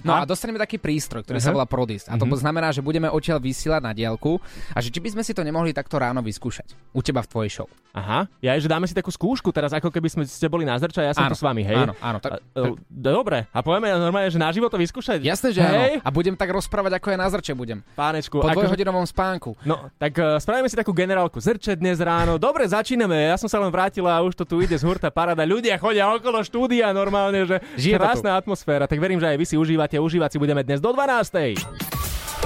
No 0.00 0.16
a 0.16 0.24
dostaneme 0.24 0.56
taký 0.56 0.76
prístroj, 0.76 1.20
ktorý 1.20 1.36
sa 1.36 1.52
Aha. 1.52 1.54
volá 1.54 1.66
Prodist. 1.66 2.08
A 2.08 2.16
to 2.16 2.24
Mhm. 2.24 2.32
znamená, 2.38 2.68
že 2.70 2.80
budeme 2.80 3.06
odtiaľ 3.06 3.38
vysielať 3.38 3.82
na 3.82 3.92
diálku 3.92 4.40
a 4.72 4.78
že 4.80 4.88
či 4.88 4.98
by 4.98 5.08
sme 5.10 5.22
si 5.22 5.30
to 5.30 5.42
nemohli 5.42 5.70
takto 5.70 5.96
ráno 5.96 6.18
vyskúšať. 6.18 6.72
U 6.90 7.00
teba 7.00 7.20
v 7.20 7.28
tvojej 7.28 7.50
show. 7.52 7.68
Aha, 7.92 8.28
ja 8.40 8.52
že 8.56 8.64
dáme 8.66 8.84
si 8.84 8.92
takú 8.92 9.08
skúšku 9.08 9.48
teraz, 9.50 9.72
ako 9.72 9.88
keby 9.88 10.08
sme 10.08 10.22
ste 10.22 10.46
boli 10.46 10.64
na 10.64 10.76
zrče 10.76 11.00
a 11.00 11.04
ja 11.06 11.12
som 11.12 11.24
Áno, 11.24 11.32
tu 11.32 11.36
s 11.36 11.44
vami, 11.44 11.60
hej? 11.60 11.76
áno, 11.78 11.92
áno, 11.98 12.18
tak- 12.18 12.40
A, 12.46 12.60
e, 12.62 12.76
Dobre, 12.88 13.48
a 13.48 13.58
povieme 13.60 13.88
normálne, 13.90 14.28
že 14.28 14.36
naživo 14.36 14.68
to 14.68 14.76
vyskúšať? 14.76 15.16
Jasné, 15.18 15.48
že 15.50 15.60
hej? 15.60 15.92
áno. 15.96 16.04
A 16.04 16.08
budem 16.10 16.32
tak 16.32 16.48
rozprávať, 16.50 16.92
ako 16.94 17.08
je 17.08 17.16
na 17.16 17.26
Zrče 17.26 17.52
budem. 17.52 17.80
Pánečku, 17.92 18.36
Po 18.36 18.48
dvojhodinovom 18.48 19.04
spánku. 19.04 19.56
No, 19.62 19.88
tak 19.94 20.12
uh, 20.14 20.36
spravíme 20.36 20.68
si 20.68 20.76
takú 20.76 20.92
generálku 20.92 21.36
zrče 21.36 21.72
dnes 21.74 21.96
ráno. 21.98 22.36
Dobre, 22.46 22.62
začíname. 22.62 23.26
Ja 23.26 23.34
som 23.34 23.50
sa 23.50 23.58
len 23.58 23.74
vrátila 23.74 24.14
a 24.14 24.22
už 24.22 24.38
to 24.38 24.46
tu 24.46 24.62
ide 24.62 24.78
z 24.78 24.86
hurta 24.86 25.10
parada. 25.10 25.42
Ľudia 25.42 25.82
chodia 25.82 26.06
okolo 26.14 26.46
štúdia 26.46 26.94
normálne, 26.94 27.42
že 27.42 27.58
Žije 27.74 27.98
krásna 27.98 28.38
atmosféra. 28.38 28.86
Tak 28.86 29.02
verím, 29.02 29.18
že 29.18 29.26
aj 29.26 29.34
vy 29.34 29.46
si 29.50 29.58
užívate. 29.58 29.98
Užívať 29.98 30.30
si 30.30 30.38
budeme 30.38 30.62
dnes 30.62 30.78
do 30.78 30.94
12. 30.94 31.58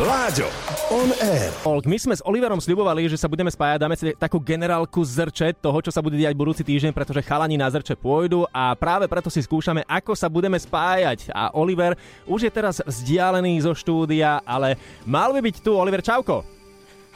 Láďo, 0.01 0.49
on 0.89 1.13
air. 1.21 1.53
Olk, 1.69 1.85
my 1.85 2.01
sme 2.01 2.17
s 2.17 2.25
Oliverom 2.25 2.57
sľubovali, 2.57 3.13
že 3.13 3.21
sa 3.21 3.29
budeme 3.29 3.53
spájať, 3.53 3.77
dáme 3.77 3.93
si 3.93 4.17
takú 4.17 4.41
generálku 4.41 5.05
zrče 5.05 5.53
toho, 5.61 5.85
čo 5.85 5.93
sa 5.93 6.01
bude 6.01 6.17
diať 6.17 6.33
budúci 6.33 6.65
týždeň, 6.65 6.97
pretože 6.97 7.21
chalani 7.21 7.61
na 7.61 7.69
zrče 7.69 7.93
pôjdu 8.01 8.49
a 8.57 8.73
práve 8.73 9.05
preto 9.05 9.29
si 9.29 9.45
skúšame, 9.45 9.85
ako 9.85 10.17
sa 10.17 10.33
budeme 10.33 10.57
spájať. 10.57 11.29
A 11.37 11.53
Oliver 11.53 11.93
už 12.25 12.49
je 12.49 12.53
teraz 12.55 12.81
vzdialený 12.81 13.69
zo 13.69 13.77
štúdia, 13.77 14.41
ale 14.49 14.81
mal 15.05 15.37
by 15.37 15.45
byť 15.45 15.61
tu. 15.61 15.77
Oliver, 15.77 16.01
čauko. 16.01 16.60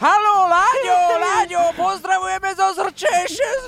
Haló, 0.05 0.53
Láďo, 0.53 0.97
Láďo, 1.25 1.63
pozdravujeme 1.81 2.53
zo 2.53 2.77
Zrče 2.77 3.09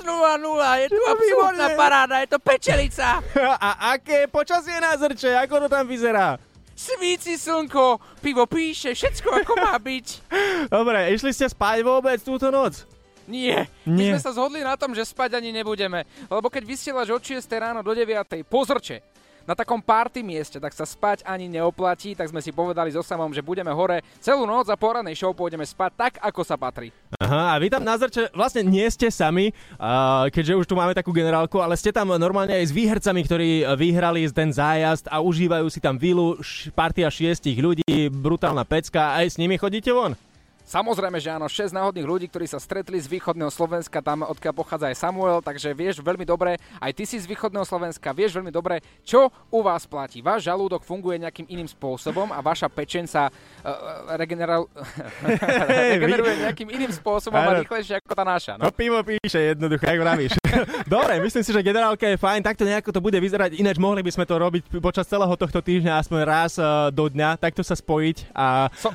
6.00, 0.05 0.81
je 0.85 0.87
tu 0.93 1.01
absolútna 1.09 1.67
paráda, 1.73 2.21
je 2.21 2.29
to 2.29 2.37
pečelica. 2.37 3.25
A 3.65 3.97
aké 3.97 4.29
počasie 4.29 4.77
na 4.77 4.93
zrče, 4.93 5.33
ako 5.33 5.65
to 5.65 5.67
tam 5.73 5.89
vyzerá? 5.89 6.37
Svíci 6.77 7.41
slnko, 7.41 7.97
pivo 8.21 8.45
píše, 8.45 8.93
všetko 8.93 9.33
ako 9.33 9.53
má 9.65 9.81
byť. 9.81 10.07
Dobre, 10.77 11.09
išli 11.09 11.33
ste 11.33 11.49
spať 11.49 11.81
vôbec 11.81 12.21
túto 12.21 12.53
noc? 12.53 12.85
Nie, 13.25 13.65
my 13.89 13.97
Nie. 13.97 14.13
sme 14.13 14.21
sa 14.21 14.37
zhodli 14.37 14.61
na 14.61 14.77
tom, 14.77 14.93
že 14.93 15.09
spať 15.09 15.41
ani 15.41 15.49
nebudeme, 15.49 16.05
lebo 16.29 16.53
keď 16.53 16.63
vysielaš 16.69 17.17
od 17.17 17.21
6 17.25 17.49
ráno 17.57 17.81
do 17.81 17.97
9 17.97 18.45
po 18.45 18.61
Zrče, 18.61 19.01
na 19.47 19.55
takom 19.55 19.79
party 19.79 20.19
mieste, 20.21 20.59
tak 20.59 20.75
sa 20.75 20.83
spať 20.83 21.23
ani 21.23 21.47
neoplatí, 21.47 22.11
tak 22.13 22.27
sme 22.27 22.43
si 22.43 22.51
povedali 22.51 22.91
so 22.91 22.99
samom, 22.99 23.31
že 23.31 23.39
budeme 23.39 23.71
hore 23.71 24.03
celú 24.19 24.43
noc 24.43 24.67
a 24.67 24.75
po 24.75 24.91
ranej 24.91 25.15
show 25.15 25.31
pôjdeme 25.31 25.63
spať 25.63 25.91
tak, 25.95 26.13
ako 26.19 26.43
sa 26.43 26.59
patrí. 26.59 26.91
Aha, 27.23 27.55
a 27.55 27.59
vy 27.63 27.71
tam 27.71 27.87
na 27.87 27.95
zrče 27.95 28.35
vlastne 28.35 28.67
nie 28.67 28.83
ste 28.91 29.07
sami, 29.07 29.55
uh, 29.79 30.27
keďže 30.27 30.59
už 30.59 30.65
tu 30.67 30.75
máme 30.75 30.91
takú 30.91 31.15
generálku, 31.15 31.63
ale 31.63 31.79
ste 31.79 31.95
tam 31.95 32.11
normálne 32.19 32.51
aj 32.51 32.67
s 32.67 32.75
výhercami, 32.75 33.23
ktorí 33.23 33.49
vyhrali 33.79 34.27
ten 34.35 34.51
zájazd 34.51 35.07
a 35.07 35.23
užívajú 35.23 35.71
si 35.71 35.79
tam 35.79 35.95
vilu, 35.95 36.35
š- 36.43 36.67
partia 36.75 37.07
šiestich 37.07 37.55
ľudí, 37.55 38.11
brutálna 38.11 38.67
pecka, 38.67 39.15
aj 39.15 39.31
s 39.31 39.39
nimi 39.39 39.55
chodíte 39.55 39.95
von? 39.95 40.19
Samozrejme, 40.67 41.17
že 41.17 41.33
áno, 41.33 41.49
6 41.49 41.73
náhodných 41.73 42.05
ľudí, 42.05 42.25
ktorí 42.29 42.45
sa 42.45 42.61
stretli 42.61 43.01
z 43.01 43.09
východného 43.09 43.49
Slovenska, 43.49 44.05
tam 44.05 44.21
odkiaľ 44.21 44.53
pochádza 44.53 44.93
aj 44.93 45.01
Samuel, 45.01 45.41
takže 45.41 45.73
vieš 45.73 46.05
veľmi 46.05 46.27
dobre, 46.27 46.61
aj 46.77 46.91
ty 46.93 47.09
si 47.09 47.17
z 47.17 47.25
východného 47.25 47.65
Slovenska, 47.65 48.13
vieš 48.13 48.37
veľmi 48.37 48.53
dobre, 48.53 48.85
čo 49.01 49.33
u 49.49 49.59
vás 49.65 49.89
platí. 49.89 50.21
Váš 50.21 50.45
žalúdok 50.45 50.85
funguje 50.85 51.17
nejakým 51.17 51.49
iným 51.49 51.65
spôsobom 51.65 52.29
a 52.29 52.43
vaša 52.45 52.69
pečen 52.69 53.09
sa 53.09 53.33
uh, 53.33 54.13
regeneral... 54.19 54.69
regeneruje 55.97 56.45
nejakým 56.45 56.69
iným 56.69 56.91
spôsobom 56.93 57.41
a 57.41 57.65
rýchlejšie 57.65 57.97
ako 57.97 58.13
tá 58.13 58.25
naša. 58.27 58.53
No 58.59 58.67
No. 58.67 58.75
pivo 58.75 58.99
píše 58.99 59.55
jednoducho, 59.55 59.87
jak 59.87 59.99
vravíš. 60.03 60.33
Dobre, 60.91 61.23
myslím 61.23 61.43
si, 61.43 61.55
že 61.55 61.63
generálka 61.63 62.03
je 62.03 62.19
fajn, 62.19 62.43
takto 62.43 62.67
nejako 62.67 62.91
to 62.91 62.99
bude 62.99 63.15
vyzerať, 63.15 63.55
ináč 63.55 63.79
mohli 63.79 64.03
by 64.03 64.11
sme 64.11 64.27
to 64.27 64.35
robiť 64.35 64.83
počas 64.83 65.07
celého 65.07 65.31
tohto 65.39 65.63
týždňa 65.63 66.03
aspoň 66.03 66.19
raz 66.27 66.59
uh, 66.59 66.91
do 66.91 67.07
dňa, 67.07 67.39
takto 67.39 67.63
sa 67.63 67.79
spojiť 67.79 68.35
a... 68.35 68.67
Som, 68.75 68.91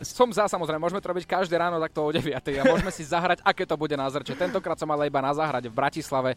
som 0.00 0.32
za, 0.32 0.48
samozrejme, 0.48 0.80
môžeme 0.80 1.00
to 1.00 1.12
robiť 1.12 1.28
každé 1.28 1.60
ráno 1.60 1.76
takto 1.76 2.00
o 2.04 2.10
9 2.10 2.32
a 2.32 2.62
môžeme 2.64 2.92
si 2.92 3.04
zahrať, 3.04 3.44
aké 3.44 3.68
to 3.68 3.76
bude 3.76 3.92
na 3.92 4.08
zrče. 4.08 4.32
Tentokrát 4.32 4.80
som 4.80 4.88
ale 4.88 5.12
iba 5.12 5.20
na 5.20 5.32
zahrať 5.36 5.68
v 5.68 5.74
Bratislave, 5.74 6.30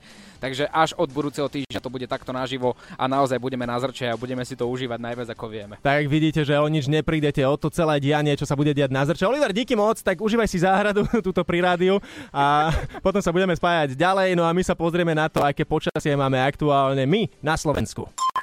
takže 0.43 0.67
až 0.67 0.91
od 0.99 1.07
budúceho 1.11 1.47
týždňa 1.47 1.79
to 1.79 1.89
bude 1.91 2.07
takto 2.07 2.35
naživo 2.35 2.75
a 2.99 3.07
naozaj 3.07 3.39
budeme 3.39 3.63
na 3.63 3.79
zrče 3.79 4.11
a 4.11 4.19
budeme 4.19 4.43
si 4.43 4.59
to 4.59 4.67
užívať 4.67 4.99
najviac 4.99 5.29
ako 5.31 5.45
vieme. 5.47 5.75
Tak 5.79 6.05
vidíte, 6.11 6.43
že 6.43 6.59
o 6.59 6.67
nič 6.67 6.91
neprídete, 6.91 7.41
o 7.47 7.55
to 7.55 7.71
celé 7.71 8.03
dianie, 8.03 8.35
čo 8.35 8.43
sa 8.43 8.59
bude 8.59 8.75
diať 8.75 8.91
na 8.91 9.07
zrče. 9.07 9.23
Oliver, 9.23 9.55
díky 9.55 9.73
moc, 9.79 9.99
tak 10.03 10.19
užívaj 10.19 10.49
si 10.51 10.59
záhradu 10.59 11.07
túto 11.25 11.41
pri 11.47 11.63
rádiu 11.63 12.03
a 12.35 12.71
potom 12.99 13.23
sa 13.23 13.31
budeme 13.31 13.55
spájať 13.55 13.95
ďalej, 13.95 14.35
no 14.35 14.43
a 14.43 14.51
my 14.51 14.63
sa 14.65 14.75
pozrieme 14.75 15.15
na 15.15 15.31
to, 15.31 15.39
aké 15.39 15.63
počasie 15.63 16.11
máme 16.19 16.39
aktuálne 16.43 17.07
my 17.07 17.31
na 17.39 17.55
Slovensku. 17.55 18.33